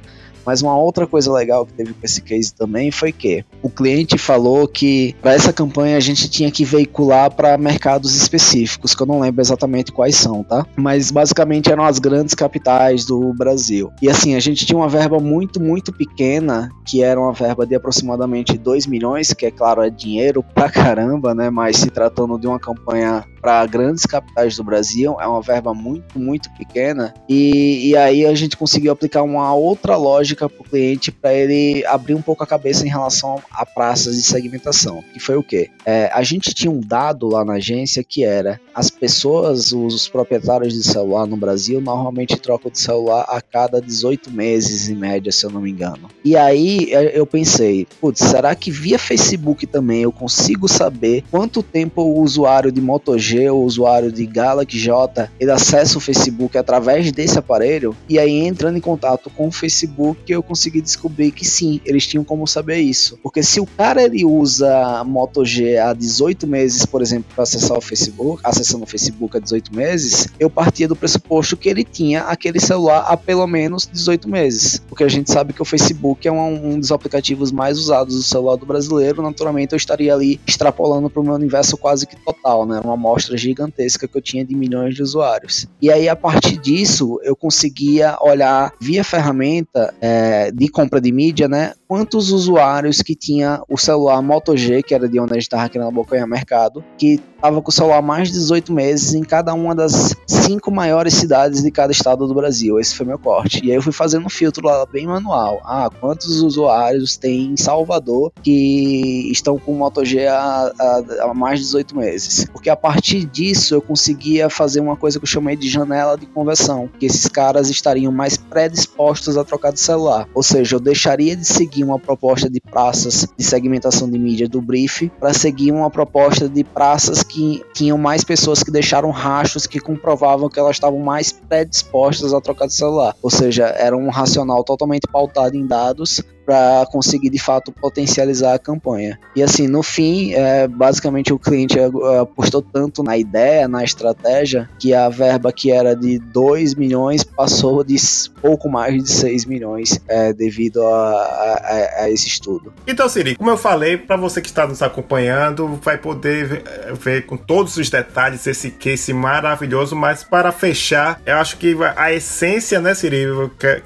Mas 0.48 0.62
uma 0.62 0.74
outra 0.74 1.06
coisa 1.06 1.30
legal 1.30 1.66
que 1.66 1.74
teve 1.74 1.92
com 1.92 2.00
esse 2.02 2.22
case 2.22 2.54
também 2.54 2.90
foi 2.90 3.12
que 3.12 3.44
o 3.62 3.68
cliente 3.68 4.16
falou 4.16 4.66
que 4.66 5.14
para 5.20 5.34
essa 5.34 5.52
campanha 5.52 5.98
a 5.98 6.00
gente 6.00 6.26
tinha 6.30 6.50
que 6.50 6.64
veicular 6.64 7.30
para 7.30 7.58
mercados 7.58 8.16
específicos, 8.16 8.94
que 8.94 9.02
eu 9.02 9.06
não 9.06 9.20
lembro 9.20 9.42
exatamente 9.42 9.92
quais 9.92 10.16
são, 10.16 10.42
tá? 10.42 10.64
Mas 10.74 11.10
basicamente 11.10 11.70
eram 11.70 11.84
as 11.84 11.98
grandes 11.98 12.34
capitais 12.34 13.04
do 13.04 13.30
Brasil. 13.34 13.92
E 14.00 14.08
assim, 14.08 14.36
a 14.36 14.40
gente 14.40 14.64
tinha 14.64 14.78
uma 14.78 14.88
verba 14.88 15.18
muito, 15.18 15.60
muito 15.60 15.92
pequena, 15.92 16.70
que 16.86 17.02
era 17.02 17.20
uma 17.20 17.34
verba 17.34 17.66
de 17.66 17.74
aproximadamente 17.74 18.56
2 18.56 18.86
milhões, 18.86 19.34
que 19.34 19.44
é 19.44 19.50
claro, 19.50 19.82
é 19.82 19.90
dinheiro 19.90 20.42
pra 20.42 20.70
caramba, 20.70 21.34
né? 21.34 21.50
Mas 21.50 21.76
se 21.76 21.90
tratando 21.90 22.38
de 22.38 22.46
uma 22.46 22.58
campanha 22.58 23.22
para 23.40 23.64
grandes 23.66 24.04
capitais 24.04 24.56
do 24.56 24.64
Brasil, 24.64 25.16
é 25.20 25.26
uma 25.26 25.42
verba 25.42 25.72
muito, 25.74 26.18
muito 26.18 26.50
pequena. 26.50 27.14
E, 27.28 27.88
e 27.88 27.96
aí 27.96 28.26
a 28.26 28.34
gente 28.34 28.56
conseguiu 28.56 28.92
aplicar 28.92 29.22
uma 29.22 29.54
outra 29.54 29.96
lógica 29.96 30.48
para 30.48 30.60
o 30.60 30.64
cliente 30.64 31.10
para 31.10 31.32
ele 31.32 31.84
abrir 31.86 32.14
um 32.14 32.22
pouco 32.22 32.42
a 32.42 32.46
cabeça 32.46 32.86
em 32.86 32.90
relação 32.90 33.42
a 33.50 33.64
praças 33.64 34.16
de 34.16 34.22
segmentação. 34.22 35.02
Que 35.12 35.20
foi 35.20 35.36
o 35.36 35.42
quê? 35.42 35.70
É, 35.84 36.10
a 36.12 36.22
gente 36.22 36.52
tinha 36.54 36.70
um 36.70 36.80
dado 36.80 37.28
lá 37.28 37.44
na 37.44 37.54
agência 37.54 38.04
que 38.04 38.24
era 38.24 38.60
as 38.74 38.90
pessoas, 38.90 39.72
os 39.72 40.08
proprietários 40.08 40.72
de 40.72 40.82
celular 40.82 41.26
no 41.26 41.36
Brasil, 41.36 41.80
normalmente 41.80 42.36
trocam 42.36 42.70
de 42.70 42.78
celular 42.78 43.26
a 43.28 43.40
cada 43.40 43.80
18 43.80 44.30
meses, 44.30 44.88
em 44.88 44.94
média, 44.94 45.32
se 45.32 45.44
eu 45.44 45.50
não 45.50 45.60
me 45.60 45.70
engano. 45.70 46.08
E 46.24 46.36
aí 46.36 46.88
eu 47.12 47.26
pensei, 47.26 47.86
putz, 48.00 48.20
será 48.20 48.54
que 48.54 48.70
via 48.70 48.98
Facebook 48.98 49.66
também 49.66 50.02
eu 50.02 50.12
consigo 50.12 50.68
saber 50.68 51.24
quanto 51.30 51.62
tempo 51.62 52.02
o 52.02 52.20
usuário 52.20 52.70
de 52.70 52.80
Moto 52.80 53.12
G, 53.28 53.50
o 53.50 53.62
usuário 53.62 54.10
de 54.10 54.24
Galaxy 54.24 54.78
J, 54.78 55.30
ele 55.38 55.50
acessa 55.50 55.98
o 55.98 56.00
Facebook 56.00 56.56
através 56.56 57.12
desse 57.12 57.38
aparelho? 57.38 57.94
E 58.08 58.18
aí, 58.18 58.46
entrando 58.46 58.78
em 58.78 58.80
contato 58.80 59.28
com 59.30 59.48
o 59.48 59.52
Facebook, 59.52 60.20
eu 60.32 60.42
consegui 60.42 60.80
descobrir 60.80 61.30
que 61.30 61.44
sim, 61.44 61.80
eles 61.84 62.06
tinham 62.06 62.24
como 62.24 62.46
saber 62.46 62.78
isso. 62.78 63.18
Porque 63.22 63.42
se 63.42 63.60
o 63.60 63.66
cara 63.66 64.02
ele 64.02 64.24
usa 64.24 65.04
Moto 65.04 65.44
G 65.44 65.78
há 65.78 65.92
18 65.92 66.46
meses, 66.46 66.86
por 66.86 67.02
exemplo, 67.02 67.26
para 67.34 67.42
acessar 67.42 67.76
o 67.76 67.80
Facebook, 67.80 68.40
acessando 68.44 68.84
o 68.84 68.86
Facebook 68.86 69.36
há 69.36 69.40
18 69.40 69.74
meses, 69.74 70.28
eu 70.40 70.48
partia 70.48 70.88
do 70.88 70.96
pressuposto 70.96 71.56
que 71.56 71.68
ele 71.68 71.84
tinha 71.84 72.22
aquele 72.22 72.60
celular 72.60 73.04
há 73.08 73.16
pelo 73.16 73.46
menos 73.46 73.88
18 73.92 74.28
meses. 74.28 74.82
Porque 74.88 75.04
a 75.04 75.08
gente 75.08 75.30
sabe 75.30 75.52
que 75.52 75.62
o 75.62 75.64
Facebook 75.64 76.26
é 76.26 76.32
um, 76.32 76.72
um 76.72 76.80
dos 76.80 76.90
aplicativos 76.90 77.52
mais 77.52 77.78
usados 77.78 78.14
do 78.14 78.22
celular 78.22 78.56
do 78.56 78.64
brasileiro, 78.64 79.22
naturalmente 79.22 79.72
eu 79.72 79.76
estaria 79.76 80.14
ali 80.14 80.40
extrapolando 80.46 81.10
para 81.10 81.20
o 81.20 81.24
meu 81.24 81.34
universo 81.34 81.76
quase 81.76 82.06
que 82.06 82.16
total, 82.16 82.64
né? 82.66 82.80
Uma 82.82 82.94
amostra 82.94 83.17
gigantesca 83.18 84.06
que 84.06 84.16
eu 84.16 84.22
tinha 84.22 84.44
de 84.44 84.54
milhões 84.54 84.94
de 84.94 85.02
usuários. 85.02 85.66
E 85.80 85.90
aí, 85.90 86.08
a 86.08 86.16
partir 86.16 86.58
disso, 86.58 87.20
eu 87.22 87.34
conseguia 87.36 88.16
olhar 88.20 88.72
via 88.80 89.04
ferramenta 89.04 89.94
é, 90.00 90.50
de 90.50 90.68
compra 90.68 91.00
de 91.00 91.12
mídia, 91.12 91.48
né? 91.48 91.72
Quantos 91.86 92.30
usuários 92.30 93.00
que 93.02 93.14
tinha 93.14 93.62
o 93.68 93.78
celular 93.78 94.20
Moto 94.22 94.56
G, 94.56 94.82
que 94.82 94.94
era 94.94 95.08
de 95.08 95.18
onde 95.18 95.32
a 95.32 95.34
gente 95.34 95.44
estava 95.44 95.64
aqui 95.64 95.78
na 95.78 95.90
Bocanha 95.90 96.26
Mercado, 96.26 96.84
que 96.96 97.20
estava 97.38 97.62
com 97.62 97.70
o 97.70 97.72
celular 97.72 98.02
mais 98.02 98.28
de 98.28 98.34
18 98.34 98.72
meses 98.72 99.14
em 99.14 99.22
cada 99.22 99.54
uma 99.54 99.74
das 99.74 100.14
cinco 100.26 100.70
maiores 100.70 101.14
cidades 101.14 101.62
de 101.62 101.70
cada 101.70 101.92
estado 101.92 102.26
do 102.26 102.34
Brasil. 102.34 102.80
Esse 102.80 102.94
foi 102.94 103.06
meu 103.06 103.18
corte. 103.18 103.64
E 103.64 103.70
aí 103.70 103.76
eu 103.76 103.82
fui 103.82 103.92
fazendo 103.92 104.26
um 104.26 104.30
filtro 104.30 104.66
lá 104.66 104.84
bem 104.86 105.06
manual. 105.06 105.60
Ah, 105.64 105.88
quantos 106.00 106.40
usuários 106.40 107.16
tem 107.16 107.52
em 107.52 107.56
Salvador 107.56 108.32
que 108.42 109.30
estão 109.30 109.58
com 109.58 109.74
Moto 109.74 110.04
G 110.04 110.26
há, 110.26 110.72
há, 110.78 111.02
há, 111.20 111.34
mais 111.34 111.60
de 111.60 111.66
18 111.66 111.96
meses? 111.96 112.46
Porque 112.46 112.70
a 112.70 112.76
partir 112.76 113.24
disso 113.24 113.74
eu 113.74 113.82
conseguia 113.82 114.50
fazer 114.50 114.80
uma 114.80 114.96
coisa 114.96 115.18
que 115.18 115.24
eu 115.24 115.28
chamei 115.28 115.54
de 115.54 115.68
janela 115.68 116.16
de 116.16 116.26
conversão, 116.26 116.88
que 116.98 117.06
esses 117.06 117.28
caras 117.28 117.70
estariam 117.70 118.10
mais 118.10 118.36
predispostos 118.36 119.36
a 119.36 119.44
trocar 119.44 119.72
de 119.72 119.80
celular. 119.80 120.26
Ou 120.34 120.42
seja, 120.42 120.76
eu 120.76 120.80
deixaria 120.80 121.36
de 121.36 121.46
seguir 121.46 121.84
uma 121.84 121.98
proposta 121.98 122.50
de 122.50 122.60
praças 122.60 123.28
de 123.36 123.44
segmentação 123.44 124.10
de 124.10 124.18
mídia 124.18 124.48
do 124.48 124.60
Brief 124.60 125.10
para 125.20 125.32
seguir 125.32 125.70
uma 125.70 125.90
proposta 125.90 126.48
de 126.48 126.64
praças 126.64 127.22
que 127.28 127.62
tinham 127.74 127.98
mais 127.98 128.24
pessoas 128.24 128.62
que 128.62 128.70
deixaram 128.70 129.10
rastros 129.10 129.66
que 129.66 129.78
comprovavam 129.78 130.48
que 130.48 130.58
elas 130.58 130.76
estavam 130.76 130.98
mais 130.98 131.30
predispostas 131.30 132.32
a 132.32 132.40
trocar 132.40 132.66
de 132.66 132.74
celular. 132.74 133.14
Ou 133.22 133.30
seja, 133.30 133.66
era 133.66 133.96
um 133.96 134.08
racional 134.08 134.64
totalmente 134.64 135.06
pautado 135.06 135.56
em 135.56 135.66
dados 135.66 136.22
para 136.48 136.86
conseguir 136.86 137.28
de 137.28 137.38
fato 137.38 137.70
potencializar 137.70 138.54
a 138.54 138.58
campanha. 138.58 139.20
E 139.36 139.42
assim, 139.42 139.68
no 139.68 139.82
fim, 139.82 140.32
é, 140.32 140.66
basicamente 140.66 141.30
o 141.30 141.38
cliente 141.38 141.78
apostou 142.18 142.62
tanto 142.62 143.02
na 143.02 143.18
ideia, 143.18 143.68
na 143.68 143.84
estratégia, 143.84 144.66
que 144.78 144.94
a 144.94 145.10
verba 145.10 145.52
que 145.52 145.70
era 145.70 145.94
de 145.94 146.18
2 146.18 146.74
milhões 146.74 147.22
passou 147.22 147.84
de 147.84 147.96
pouco 148.40 148.66
mais 148.66 148.94
de 149.02 149.10
6 149.10 149.44
milhões 149.44 150.00
é, 150.08 150.32
devido 150.32 150.82
a, 150.86 151.10
a, 151.12 152.04
a, 152.04 152.10
esse 152.10 152.28
estudo. 152.28 152.72
Então, 152.86 153.10
Siri, 153.10 153.36
como 153.36 153.50
eu 153.50 153.58
falei, 153.58 153.98
para 153.98 154.16
você 154.16 154.40
que 154.40 154.48
está 154.48 154.66
nos 154.66 154.80
acompanhando, 154.80 155.78
vai 155.82 155.98
poder 155.98 156.62
ver, 156.98 157.26
com 157.26 157.36
todos 157.36 157.76
os 157.76 157.90
detalhes 157.90 158.46
esse 158.46 158.70
case 158.70 159.12
maravilhoso, 159.12 159.94
mas 159.94 160.24
para 160.24 160.50
fechar, 160.50 161.20
eu 161.26 161.36
acho 161.36 161.58
que 161.58 161.76
a 161.94 162.10
essência, 162.10 162.80
né, 162.80 162.94
Siri? 162.94 163.26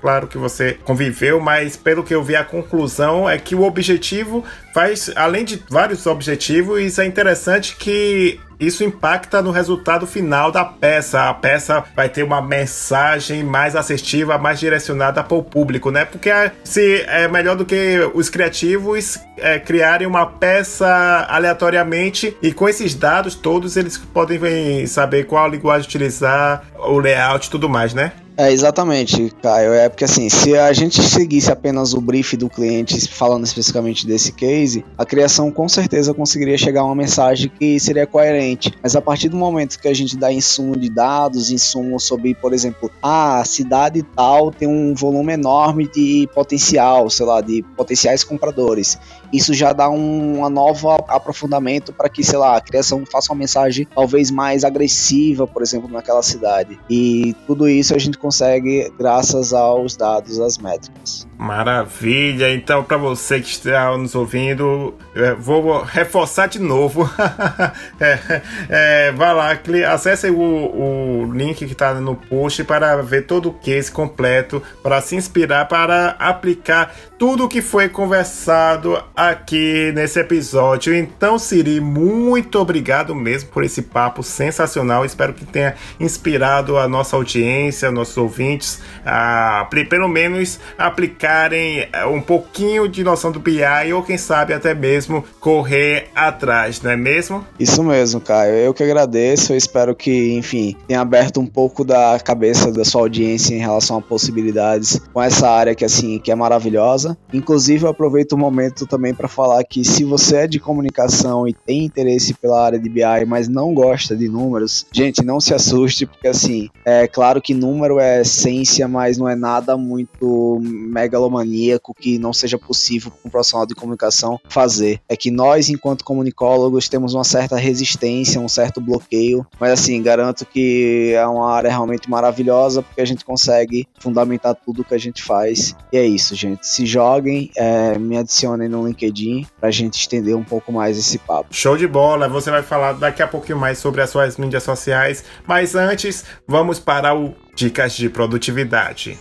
Claro 0.00 0.28
que 0.28 0.38
você 0.38 0.74
conviveu, 0.84 1.40
mas 1.40 1.76
pelo 1.76 2.04
que 2.04 2.14
eu 2.14 2.22
vi, 2.22 2.36
a 2.36 2.51
conclusão 2.52 3.28
é 3.28 3.38
que 3.38 3.54
o 3.54 3.62
objetivo 3.62 4.44
faz, 4.74 5.10
além 5.16 5.44
de 5.44 5.62
vários 5.70 6.06
objetivos, 6.06 6.80
isso 6.80 7.00
é 7.00 7.06
interessante 7.06 7.74
que 7.76 8.38
isso 8.60 8.84
impacta 8.84 9.42
no 9.42 9.50
resultado 9.50 10.06
final 10.06 10.52
da 10.52 10.64
peça. 10.64 11.28
A 11.28 11.34
peça 11.34 11.82
vai 11.96 12.08
ter 12.08 12.22
uma 12.22 12.40
mensagem 12.40 13.42
mais 13.42 13.74
assertiva, 13.74 14.38
mais 14.38 14.60
direcionada 14.60 15.24
para 15.24 15.36
o 15.36 15.42
público, 15.42 15.90
né? 15.90 16.04
Porque 16.04 16.30
é, 16.30 16.52
se 16.62 17.00
é 17.08 17.26
melhor 17.26 17.56
do 17.56 17.64
que 17.64 17.98
os 18.14 18.28
criativos 18.28 19.18
é, 19.36 19.58
criarem 19.58 20.06
uma 20.06 20.26
peça 20.26 21.26
aleatoriamente 21.28 22.36
e 22.40 22.52
com 22.52 22.68
esses 22.68 22.94
dados 22.94 23.34
todos 23.34 23.76
eles 23.76 23.98
podem 23.98 24.86
saber 24.86 25.24
qual 25.24 25.48
linguagem 25.48 25.88
utilizar, 25.88 26.62
o 26.78 26.98
layout 26.98 27.48
e 27.48 27.50
tudo 27.50 27.68
mais, 27.68 27.94
né? 27.94 28.12
É, 28.36 28.50
exatamente, 28.50 29.30
Caio. 29.42 29.74
É 29.74 29.88
porque 29.88 30.04
assim, 30.04 30.28
se 30.28 30.56
a 30.56 30.72
gente 30.72 31.02
seguisse 31.02 31.50
apenas 31.50 31.92
o 31.92 32.00
brief 32.00 32.34
do 32.36 32.48
cliente, 32.48 33.08
falando 33.08 33.44
especificamente 33.44 34.06
desse 34.06 34.32
case, 34.32 34.84
a 34.96 35.04
criação 35.04 35.50
com 35.50 35.68
certeza 35.68 36.14
conseguiria 36.14 36.56
chegar 36.56 36.80
a 36.80 36.84
uma 36.84 36.94
mensagem 36.94 37.50
que 37.58 37.78
seria 37.78 38.06
coerente. 38.06 38.72
Mas 38.82 38.96
a 38.96 39.02
partir 39.02 39.28
do 39.28 39.36
momento 39.36 39.78
que 39.78 39.88
a 39.88 39.94
gente 39.94 40.16
dá 40.16 40.32
insumo 40.32 40.76
de 40.78 40.88
dados, 40.88 41.50
insumo 41.50 42.00
sobre, 42.00 42.34
por 42.34 42.54
exemplo, 42.54 42.90
ah, 43.02 43.40
a 43.40 43.44
cidade 43.44 44.02
tal 44.16 44.50
tem 44.50 44.66
um 44.66 44.94
volume 44.94 45.34
enorme 45.34 45.86
de 45.86 46.28
potencial, 46.34 47.10
sei 47.10 47.26
lá, 47.26 47.40
de 47.40 47.62
potenciais 47.76 48.24
compradores. 48.24 48.98
Isso 49.32 49.54
já 49.54 49.72
dá 49.72 49.88
um 49.88 50.48
novo 50.50 50.90
aprofundamento 50.90 51.92
para 51.92 52.08
que, 52.08 52.22
sei 52.22 52.38
lá, 52.38 52.56
a 52.56 52.60
criação 52.60 53.04
faça 53.10 53.32
uma 53.32 53.38
mensagem 53.38 53.86
talvez 53.94 54.30
mais 54.30 54.64
agressiva, 54.64 55.46
por 55.46 55.62
exemplo, 55.62 55.90
naquela 55.90 56.22
cidade. 56.22 56.78
E 56.90 57.34
tudo 57.46 57.68
isso 57.68 57.94
a 57.94 57.98
gente 57.98 58.18
consegue 58.18 58.92
graças 58.98 59.52
aos 59.52 59.96
dados, 59.96 60.38
às 60.40 60.58
métricas. 60.58 61.26
Maravilha! 61.42 62.54
Então, 62.54 62.84
para 62.84 62.96
você 62.96 63.40
que 63.40 63.48
está 63.48 63.98
nos 63.98 64.14
ouvindo, 64.14 64.94
vou 65.40 65.82
reforçar 65.82 66.46
de 66.46 66.60
novo. 66.60 67.10
é, 67.98 68.42
é, 68.68 69.10
vá 69.12 69.32
lá, 69.32 69.58
acesse 69.92 70.30
o, 70.30 70.38
o 70.38 71.32
link 71.34 71.66
que 71.66 71.72
está 71.72 71.94
no 71.94 72.14
post 72.14 72.62
para 72.62 73.02
ver 73.02 73.22
todo 73.22 73.48
o 73.48 73.54
case 73.54 73.90
completo, 73.90 74.62
para 74.84 75.00
se 75.00 75.16
inspirar, 75.16 75.66
para 75.66 76.10
aplicar 76.16 76.94
tudo 77.18 77.46
o 77.46 77.48
que 77.48 77.60
foi 77.60 77.88
conversado 77.88 79.02
aqui 79.16 79.90
nesse 79.96 80.20
episódio. 80.20 80.94
Então, 80.94 81.40
Siri, 81.40 81.80
muito 81.80 82.60
obrigado 82.60 83.16
mesmo 83.16 83.50
por 83.50 83.64
esse 83.64 83.82
papo 83.82 84.22
sensacional. 84.22 85.04
Espero 85.04 85.32
que 85.32 85.44
tenha 85.44 85.74
inspirado 85.98 86.78
a 86.78 86.86
nossa 86.86 87.16
audiência, 87.16 87.90
nossos 87.90 88.16
ouvintes, 88.16 88.80
a 89.04 89.68
pelo 89.88 90.08
menos 90.08 90.60
aplicar 90.78 91.31
pegarem 91.32 91.88
é, 91.92 92.04
um 92.04 92.20
pouquinho 92.20 92.86
de 92.86 93.02
noção 93.02 93.32
do 93.32 93.40
BI 93.40 93.92
ou 93.94 94.02
quem 94.02 94.18
sabe 94.18 94.52
até 94.52 94.74
mesmo 94.74 95.24
correr 95.40 96.08
atrás, 96.14 96.82
não 96.82 96.90
é 96.90 96.96
mesmo? 96.96 97.44
Isso 97.58 97.82
mesmo, 97.82 98.20
Caio. 98.20 98.54
Eu 98.54 98.74
que 98.74 98.82
agradeço. 98.82 99.52
Eu 99.52 99.56
espero 99.56 99.94
que, 99.94 100.34
enfim, 100.34 100.76
tenha 100.86 101.00
aberto 101.00 101.40
um 101.40 101.46
pouco 101.46 101.84
da 101.84 102.20
cabeça 102.20 102.70
da 102.70 102.84
sua 102.84 103.02
audiência 103.02 103.54
em 103.54 103.58
relação 103.58 103.96
a 103.96 104.02
possibilidades 104.02 105.00
com 105.12 105.22
essa 105.22 105.48
área 105.48 105.74
que 105.74 105.84
assim 105.84 106.18
que 106.18 106.30
é 106.30 106.34
maravilhosa. 106.34 107.16
Inclusive, 107.32 107.84
eu 107.84 107.90
aproveito 107.90 108.32
o 108.32 108.38
momento 108.38 108.86
também 108.86 109.14
para 109.14 109.28
falar 109.28 109.64
que 109.64 109.84
se 109.84 110.04
você 110.04 110.36
é 110.36 110.46
de 110.46 110.60
comunicação 110.60 111.48
e 111.48 111.54
tem 111.54 111.84
interesse 111.84 112.34
pela 112.34 112.62
área 112.62 112.78
de 112.78 112.88
BI, 112.90 113.24
mas 113.26 113.48
não 113.48 113.72
gosta 113.72 114.14
de 114.14 114.28
números, 114.28 114.86
gente, 114.92 115.24
não 115.24 115.40
se 115.40 115.54
assuste, 115.54 116.04
porque 116.04 116.28
assim, 116.28 116.68
é 116.84 117.06
claro 117.06 117.40
que 117.40 117.54
número 117.54 117.98
é 117.98 118.20
essência, 118.20 118.86
mas 118.86 119.16
não 119.16 119.28
é 119.28 119.34
nada 119.34 119.76
muito 119.76 120.60
mega 120.60 121.21
megalomaníaco 121.22 121.94
que 121.94 122.18
não 122.18 122.32
seja 122.32 122.58
possível 122.58 123.10
para 123.10 123.28
um 123.28 123.30
profissional 123.30 123.66
de 123.66 123.74
comunicação 123.74 124.40
fazer. 124.48 125.00
É 125.08 125.16
que 125.16 125.30
nós, 125.30 125.68
enquanto 125.68 126.04
comunicólogos, 126.04 126.88
temos 126.88 127.14
uma 127.14 127.24
certa 127.24 127.56
resistência, 127.56 128.40
um 128.40 128.48
certo 128.48 128.80
bloqueio, 128.80 129.46
mas 129.60 129.72
assim, 129.72 130.02
garanto 130.02 130.44
que 130.44 131.12
é 131.14 131.26
uma 131.26 131.50
área 131.50 131.70
realmente 131.70 132.10
maravilhosa 132.10 132.82
porque 132.82 133.00
a 133.00 133.04
gente 133.04 133.24
consegue 133.24 133.86
fundamentar 133.98 134.54
tudo 134.54 134.84
que 134.84 134.94
a 134.94 134.98
gente 134.98 135.22
faz. 135.22 135.74
E 135.92 135.96
é 135.96 136.04
isso, 136.04 136.34
gente. 136.34 136.66
Se 136.66 136.86
joguem, 136.86 137.50
é, 137.56 137.98
me 137.98 138.16
adicionem 138.16 138.68
no 138.68 138.86
LinkedIn 138.86 139.46
para 139.58 139.68
a 139.68 139.72
gente 139.72 139.98
estender 139.98 140.36
um 140.36 140.44
pouco 140.44 140.72
mais 140.72 140.98
esse 140.98 141.18
papo. 141.18 141.48
Show 141.50 141.76
de 141.76 141.86
bola! 141.86 142.28
Você 142.28 142.50
vai 142.50 142.62
falar 142.62 142.92
daqui 142.92 143.22
a 143.22 143.28
pouquinho 143.28 143.58
mais 143.58 143.78
sobre 143.78 144.00
as 144.00 144.10
suas 144.10 144.36
mídias 144.36 144.62
sociais, 144.62 145.24
mas 145.46 145.74
antes, 145.74 146.24
vamos 146.46 146.78
para 146.78 147.14
o 147.14 147.34
Dicas 147.54 147.94
de 147.94 148.08
Produtividade. 148.08 149.18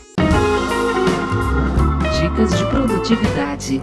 Dicas 2.32 2.58
de 2.58 2.65
produtividade. 2.65 3.82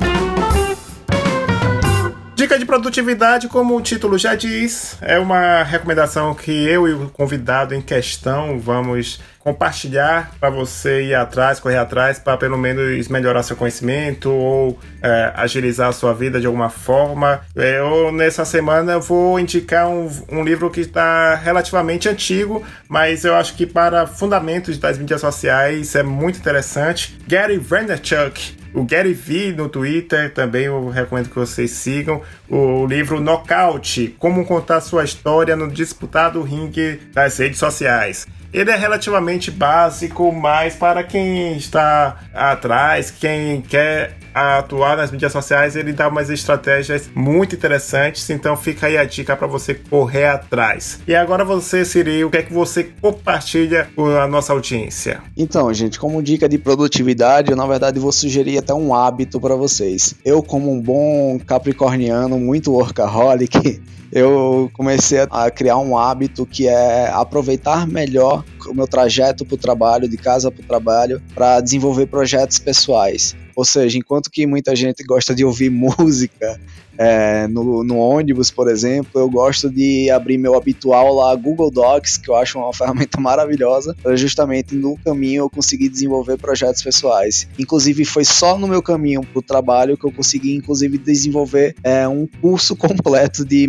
Dica 2.38 2.56
de 2.56 2.64
produtividade, 2.64 3.48
como 3.48 3.76
o 3.76 3.82
título 3.82 4.16
já 4.16 4.36
diz, 4.36 4.96
é 5.02 5.18
uma 5.18 5.64
recomendação 5.64 6.32
que 6.32 6.52
eu 6.52 6.86
e 6.86 6.92
o 6.92 7.10
convidado 7.10 7.74
em 7.74 7.82
questão 7.82 8.60
vamos 8.60 9.18
compartilhar 9.40 10.30
para 10.38 10.48
você 10.48 11.02
ir 11.02 11.14
atrás, 11.16 11.58
correr 11.58 11.78
atrás, 11.78 12.20
para 12.20 12.36
pelo 12.36 12.56
menos 12.56 13.08
melhorar 13.08 13.42
seu 13.42 13.56
conhecimento 13.56 14.30
ou 14.30 14.78
é, 15.02 15.32
agilizar 15.34 15.88
a 15.88 15.92
sua 15.92 16.14
vida 16.14 16.38
de 16.38 16.46
alguma 16.46 16.70
forma. 16.70 17.40
Eu, 17.56 18.12
nessa 18.12 18.44
semana, 18.44 19.00
vou 19.00 19.40
indicar 19.40 19.88
um, 19.88 20.08
um 20.30 20.44
livro 20.44 20.70
que 20.70 20.82
está 20.82 21.34
relativamente 21.34 22.08
antigo, 22.08 22.62
mas 22.88 23.24
eu 23.24 23.34
acho 23.34 23.56
que 23.56 23.66
para 23.66 24.06
fundamentos 24.06 24.78
das 24.78 24.96
mídias 24.96 25.22
sociais 25.22 25.96
é 25.96 26.04
muito 26.04 26.38
interessante. 26.38 27.18
Gary 27.26 27.58
Vaynerchuk, 27.58 28.56
o 28.74 28.84
Gary 28.84 29.12
Vee 29.12 29.52
no 29.52 29.68
Twitter, 29.68 30.32
também 30.32 30.64
eu 30.64 30.88
recomendo 30.88 31.28
que 31.28 31.34
vocês 31.34 31.70
sigam. 31.70 32.22
O 32.48 32.86
livro 32.86 33.20
Knockout, 33.20 34.16
Como 34.18 34.44
Contar 34.44 34.80
Sua 34.80 35.04
História 35.04 35.56
no 35.56 35.68
Disputado 35.68 36.42
Ringue 36.42 37.00
das 37.12 37.38
Redes 37.38 37.58
Sociais. 37.58 38.26
Ele 38.52 38.70
é 38.70 38.76
relativamente 38.76 39.50
básico, 39.50 40.32
mas 40.32 40.74
para 40.74 41.04
quem 41.04 41.56
está 41.56 42.16
atrás, 42.32 43.10
quem 43.10 43.60
quer 43.60 44.16
atuar 44.32 44.96
nas 44.96 45.10
mídias 45.10 45.32
sociais, 45.32 45.74
ele 45.76 45.92
dá 45.92 46.08
umas 46.08 46.30
estratégias 46.30 47.10
muito 47.14 47.54
interessantes. 47.54 48.28
Então 48.30 48.56
fica 48.56 48.86
aí 48.86 48.96
a 48.96 49.04
dica 49.04 49.36
para 49.36 49.46
você 49.46 49.74
correr 49.74 50.26
atrás. 50.26 51.00
E 51.06 51.14
agora 51.14 51.44
você, 51.44 51.84
Siri, 51.84 52.24
o 52.24 52.30
que 52.30 52.38
é 52.38 52.42
que 52.42 52.52
você 52.52 52.84
compartilha 53.00 53.88
com 53.94 54.06
a 54.06 54.26
nossa 54.26 54.52
audiência? 54.52 55.20
Então, 55.36 55.72
gente, 55.72 55.98
como 55.98 56.22
dica 56.22 56.48
de 56.48 56.58
produtividade, 56.58 57.50
eu 57.50 57.56
na 57.56 57.66
verdade 57.66 57.98
vou 57.98 58.12
sugerir 58.12 58.58
até 58.58 58.72
um 58.72 58.94
hábito 58.94 59.40
para 59.40 59.54
vocês. 59.54 60.14
Eu, 60.24 60.42
como 60.42 60.72
um 60.72 60.80
bom 60.80 61.38
capricorniano, 61.46 62.38
muito 62.38 62.72
workaholic, 62.72 63.80
eu 64.12 64.70
comecei 64.72 65.26
a 65.30 65.50
criar 65.50 65.78
um 65.78 65.96
hábito 65.96 66.46
que 66.46 66.66
é 66.66 67.10
aproveitar 67.12 67.86
melhor 67.86 68.37
o 68.68 68.74
meu 68.74 68.86
trajeto 68.86 69.44
para 69.44 69.54
o 69.54 69.58
trabalho, 69.58 70.08
de 70.08 70.16
casa 70.16 70.50
para 70.50 70.62
o 70.62 70.66
trabalho, 70.66 71.22
para 71.34 71.60
desenvolver 71.60 72.06
projetos 72.06 72.58
pessoais. 72.58 73.36
Ou 73.58 73.64
seja, 73.64 73.98
enquanto 73.98 74.30
que 74.30 74.46
muita 74.46 74.76
gente 74.76 75.02
gosta 75.02 75.34
de 75.34 75.44
ouvir 75.44 75.68
música 75.68 76.60
é, 76.96 77.46
no, 77.46 77.84
no, 77.84 77.96
ônibus, 77.96 78.50
por 78.50 78.68
exemplo, 78.68 79.20
eu 79.20 79.30
gosto 79.30 79.70
de 79.70 80.10
abrir 80.10 80.36
meu 80.36 80.56
habitual 80.56 81.14
lá 81.14 81.34
Google 81.34 81.70
Docs, 81.70 82.16
que 82.16 82.28
eu 82.28 82.36
acho 82.36 82.58
uma 82.58 82.72
ferramenta 82.74 83.20
maravilhosa, 83.20 83.96
para 84.02 84.16
justamente 84.16 84.74
no 84.74 84.96
caminho 84.98 85.42
eu 85.42 85.50
conseguir 85.50 85.88
desenvolver 85.88 86.36
projetos 86.36 86.82
pessoais. 86.82 87.48
Inclusive, 87.58 88.04
foi 88.04 88.24
só 88.24 88.58
no 88.58 88.66
meu 88.66 88.82
caminho 88.82 89.22
para 89.22 89.38
o 89.38 89.42
trabalho 89.42 89.96
que 89.96 90.04
eu 90.04 90.12
consegui, 90.12 90.54
inclusive, 90.54 90.98
desenvolver 90.98 91.74
é, 91.82 92.06
um 92.08 92.28
curso 92.40 92.74
completo 92.76 93.44
de, 93.44 93.68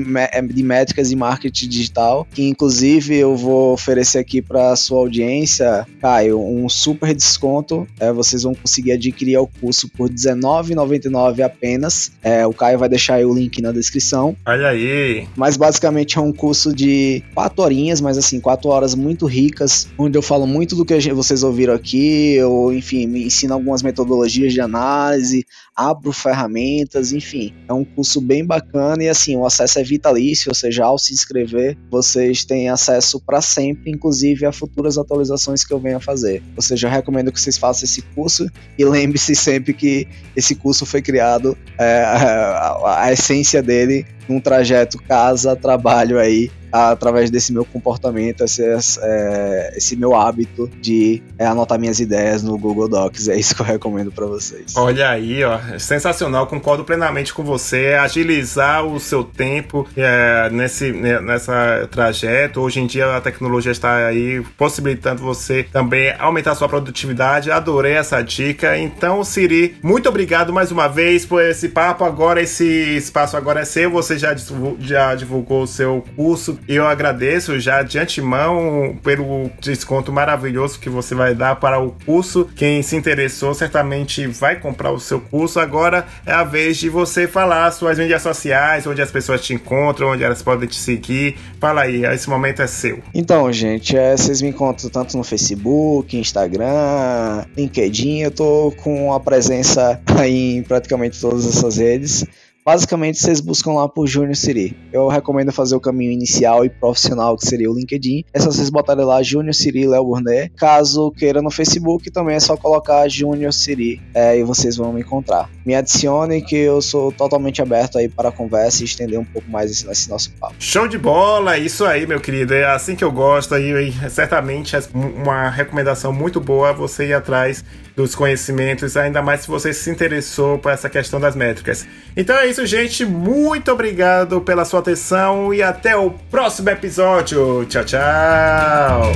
de 0.51 0.63
métricas 0.63 1.11
e 1.11 1.15
marketing 1.15 1.67
digital, 1.67 2.27
que 2.31 2.43
inclusive 2.47 3.15
eu 3.15 3.35
vou 3.35 3.73
oferecer 3.73 4.19
aqui 4.19 4.41
para 4.41 4.75
sua 4.75 4.99
audiência, 4.99 5.85
Caio, 6.01 6.39
um 6.39 6.67
super 6.67 7.13
desconto. 7.13 7.87
É, 7.99 8.11
vocês 8.11 8.41
vão 8.43 8.55
conseguir 8.55 8.93
adquirir 8.93 9.37
o 9.37 9.47
curso 9.47 9.78
por 9.87 10.09
R$19,99 10.09 11.41
apenas. 11.41 12.11
É, 12.21 12.45
o 12.45 12.53
Caio 12.53 12.79
vai 12.79 12.89
deixar 12.89 13.15
aí 13.15 13.25
o 13.25 13.33
link 13.33 13.61
na 13.61 13.71
descrição. 13.71 14.35
Olha 14.45 14.69
aí. 14.69 15.27
Mas 15.35 15.55
basicamente 15.55 16.17
é 16.17 16.21
um 16.21 16.33
curso 16.33 16.73
de 16.73 17.23
quatro 17.33 17.63
horinhas, 17.63 18.01
mas 18.01 18.17
assim, 18.17 18.39
quatro 18.39 18.69
horas 18.69 18.95
muito 18.95 19.25
ricas, 19.25 19.87
onde 19.97 20.17
eu 20.17 20.21
falo 20.21 20.45
muito 20.47 20.75
do 20.75 20.83
que 20.83 20.99
vocês 21.13 21.43
ouviram 21.43 21.73
aqui, 21.73 22.33
eu, 22.33 22.73
enfim, 22.73 23.07
me 23.07 23.25
ensino 23.25 23.53
algumas 23.53 23.81
metodologias 23.83 24.51
de 24.53 24.59
análise, 24.59 25.45
abro 25.79 26.11
ferramentas, 26.11 27.13
enfim. 27.13 27.53
É 27.67 27.73
um 27.73 27.85
curso 27.85 28.19
bem 28.19 28.45
bacana 28.45 29.01
e 29.01 29.07
assim, 29.07 29.37
o 29.37 29.45
acesso 29.45 29.79
é 29.79 29.83
vitalício, 29.83 30.49
ou 30.49 30.55
seja, 30.55 30.83
ao 30.83 30.99
se 30.99 31.13
inscrever, 31.13 31.77
vocês 31.89 32.43
têm 32.43 32.67
acesso 32.67 33.17
para 33.21 33.39
sempre, 33.39 33.89
inclusive 33.89 34.45
a 34.45 34.51
futuras 34.51 34.97
atualizações 34.97 35.63
que 35.63 35.73
eu 35.73 35.79
venho 35.79 35.95
a 35.95 36.01
fazer. 36.01 36.43
Ou 36.57 36.61
seja, 36.61 36.87
eu 36.87 36.91
recomendo 36.91 37.31
que 37.31 37.39
vocês 37.39 37.57
façam 37.57 37.85
esse 37.85 38.01
curso 38.01 38.45
e 38.77 38.83
lembre-se 38.83 39.33
sempre 39.35 39.73
que 39.73 40.05
esse 40.35 40.53
curso 40.53 40.85
foi 40.85 41.01
criado, 41.01 41.57
é, 41.77 42.03
a, 42.03 43.03
a 43.05 43.13
essência 43.13 43.63
dele 43.63 44.05
num 44.27 44.41
trajeto 44.41 44.97
casa-trabalho 44.99 46.19
aí 46.19 46.51
através 46.71 47.29
desse 47.29 47.51
meu 47.51 47.65
comportamento, 47.65 48.43
esse, 48.43 48.63
é, 49.01 49.73
esse 49.75 49.95
meu 49.95 50.15
hábito 50.15 50.69
de 50.81 51.21
é, 51.37 51.45
anotar 51.45 51.79
minhas 51.79 51.99
ideias 51.99 52.43
no 52.43 52.57
Google 52.57 52.87
Docs. 52.87 53.27
É 53.27 53.37
isso 53.37 53.55
que 53.55 53.61
eu 53.61 53.65
recomendo 53.65 54.11
para 54.11 54.25
vocês. 54.25 54.75
Olha 54.75 55.09
aí, 55.09 55.43
ó, 55.43 55.59
sensacional, 55.77 56.47
concordo 56.47 56.83
plenamente 56.83 57.33
com 57.33 57.43
você. 57.43 57.97
Agilizar 57.99 58.85
o 58.85 58.99
seu 58.99 59.23
tempo 59.23 59.87
é, 59.95 60.49
nesse 60.51 60.91
né, 60.91 61.19
nessa 61.19 61.87
trajeto. 61.89 62.61
Hoje 62.61 62.79
em 62.79 62.87
dia 62.87 63.15
a 63.15 63.21
tecnologia 63.21 63.71
está 63.71 64.07
aí 64.07 64.41
possibilitando 64.57 65.21
você 65.21 65.63
também 65.63 66.13
aumentar 66.19 66.55
sua 66.55 66.69
produtividade. 66.69 67.51
Adorei 67.51 67.93
essa 67.93 68.21
dica. 68.21 68.77
Então, 68.77 69.23
Siri, 69.23 69.77
muito 69.81 70.09
obrigado 70.09 70.51
mais 70.51 70.71
uma 70.71 70.87
vez 70.87 71.25
por 71.25 71.41
esse 71.41 71.69
papo. 71.69 72.03
Agora 72.03 72.41
esse 72.41 72.65
espaço 72.65 73.37
agora 73.37 73.61
é 73.61 73.65
seu. 73.65 73.89
Você 73.91 74.17
já, 74.17 74.35
já 74.79 75.15
divulgou 75.15 75.63
o 75.63 75.67
seu 75.67 76.03
curso 76.15 76.58
eu 76.67 76.85
agradeço 76.87 77.59
já 77.59 77.81
de 77.81 77.97
antemão 77.97 78.97
pelo 79.03 79.49
desconto 79.59 80.11
maravilhoso 80.11 80.79
que 80.79 80.89
você 80.89 81.15
vai 81.15 81.33
dar 81.33 81.55
para 81.55 81.79
o 81.79 81.95
curso. 82.05 82.49
Quem 82.55 82.81
se 82.81 82.95
interessou 82.95 83.53
certamente 83.53 84.27
vai 84.27 84.59
comprar 84.59 84.91
o 84.91 84.99
seu 84.99 85.19
curso. 85.19 85.59
Agora 85.59 86.05
é 86.25 86.31
a 86.31 86.43
vez 86.43 86.77
de 86.77 86.89
você 86.89 87.27
falar 87.27 87.71
suas 87.71 87.97
mídias 87.97 88.21
sociais, 88.21 88.85
onde 88.85 89.01
as 89.01 89.11
pessoas 89.11 89.41
te 89.41 89.53
encontram, 89.53 90.09
onde 90.09 90.23
elas 90.23 90.41
podem 90.41 90.67
te 90.67 90.75
seguir. 90.75 91.35
Fala 91.59 91.81
aí, 91.81 92.05
esse 92.05 92.29
momento 92.29 92.61
é 92.61 92.67
seu. 92.67 92.99
Então, 93.13 93.51
gente, 93.51 93.97
é, 93.97 94.15
vocês 94.15 94.41
me 94.41 94.49
encontram 94.49 94.89
tanto 94.89 95.17
no 95.17 95.23
Facebook, 95.23 96.17
Instagram, 96.17 97.45
LinkedIn. 97.57 98.19
Eu 98.19 98.31
tô 98.31 98.73
com 98.77 99.13
a 99.13 99.19
presença 99.19 99.99
aí 100.17 100.57
em 100.57 100.63
praticamente 100.63 101.19
todas 101.19 101.45
essas 101.45 101.77
redes. 101.77 102.25
Basicamente, 102.69 103.17
vocês 103.17 103.41
buscam 103.41 103.71
lá 103.71 103.89
por 103.89 104.05
Junior 104.05 104.35
Siri. 104.35 104.77
Eu 104.93 105.07
recomendo 105.07 105.51
fazer 105.51 105.75
o 105.75 105.79
caminho 105.79 106.11
inicial 106.11 106.63
e 106.63 106.69
profissional, 106.69 107.35
que 107.35 107.43
seria 107.47 107.67
o 107.67 107.73
LinkedIn. 107.73 108.25
É 108.31 108.39
só 108.39 108.51
vocês 108.51 108.69
botarem 108.69 109.03
lá 109.03 109.23
Junior 109.23 109.55
Siri 109.55 109.87
Léo 109.87 110.05
Burnet. 110.05 110.53
Caso 110.55 111.11
queira 111.13 111.41
no 111.41 111.49
Facebook, 111.49 112.11
também 112.11 112.35
é 112.35 112.39
só 112.39 112.55
colocar 112.55 113.09
Junior 113.09 113.51
Siri 113.51 113.99
é, 114.13 114.37
e 114.37 114.43
vocês 114.43 114.77
vão 114.77 114.93
me 114.93 115.01
encontrar. 115.01 115.49
Me 115.65 115.73
adicione 115.73 116.43
que 116.43 116.57
eu 116.57 116.79
sou 116.79 117.11
totalmente 117.11 117.59
aberto 117.59 117.97
aí 117.97 118.07
para 118.07 118.31
conversa 118.31 118.83
e 118.83 118.85
estender 118.85 119.19
um 119.19 119.25
pouco 119.25 119.49
mais 119.49 119.71
esse, 119.71 119.89
esse 119.89 120.07
nosso 120.07 120.31
papo. 120.33 120.53
Show 120.59 120.87
de 120.87 120.99
bola! 120.99 121.57
Isso 121.57 121.83
aí, 121.83 122.05
meu 122.05 122.21
querido. 122.21 122.53
É 122.53 122.65
assim 122.65 122.95
que 122.95 123.03
eu 123.03 123.11
gosto. 123.11 123.57
E, 123.57 123.89
e 123.89 124.09
certamente 124.11 124.75
é 124.75 124.79
uma 124.93 125.49
recomendação 125.49 126.13
muito 126.13 126.39
boa 126.39 126.71
você 126.71 127.07
ir 127.07 127.13
atrás 127.13 127.65
dos 127.99 128.15
conhecimentos, 128.15 128.95
ainda 128.95 129.21
mais 129.21 129.41
se 129.41 129.47
você 129.49 129.73
se 129.73 129.89
interessou 129.89 130.57
por 130.57 130.71
essa 130.71 130.89
questão 130.89 131.19
das 131.19 131.35
métricas. 131.35 131.85
Então 132.15 132.33
é 132.37 132.47
isso, 132.47 132.65
gente. 132.65 133.05
Muito 133.05 133.69
obrigado 133.73 134.39
pela 134.39 134.63
sua 134.63 134.79
atenção 134.79 135.53
e 135.53 135.61
até 135.61 135.97
o 135.97 136.11
próximo 136.31 136.69
episódio. 136.69 137.65
Tchau, 137.65 137.83
tchau. 137.83 139.11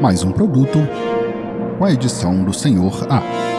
Mais 0.00 0.22
um 0.22 0.32
produto 0.32 0.78
com 1.76 1.84
a 1.84 1.92
edição 1.92 2.42
do 2.42 2.54
Senhor 2.54 3.06
A. 3.10 3.57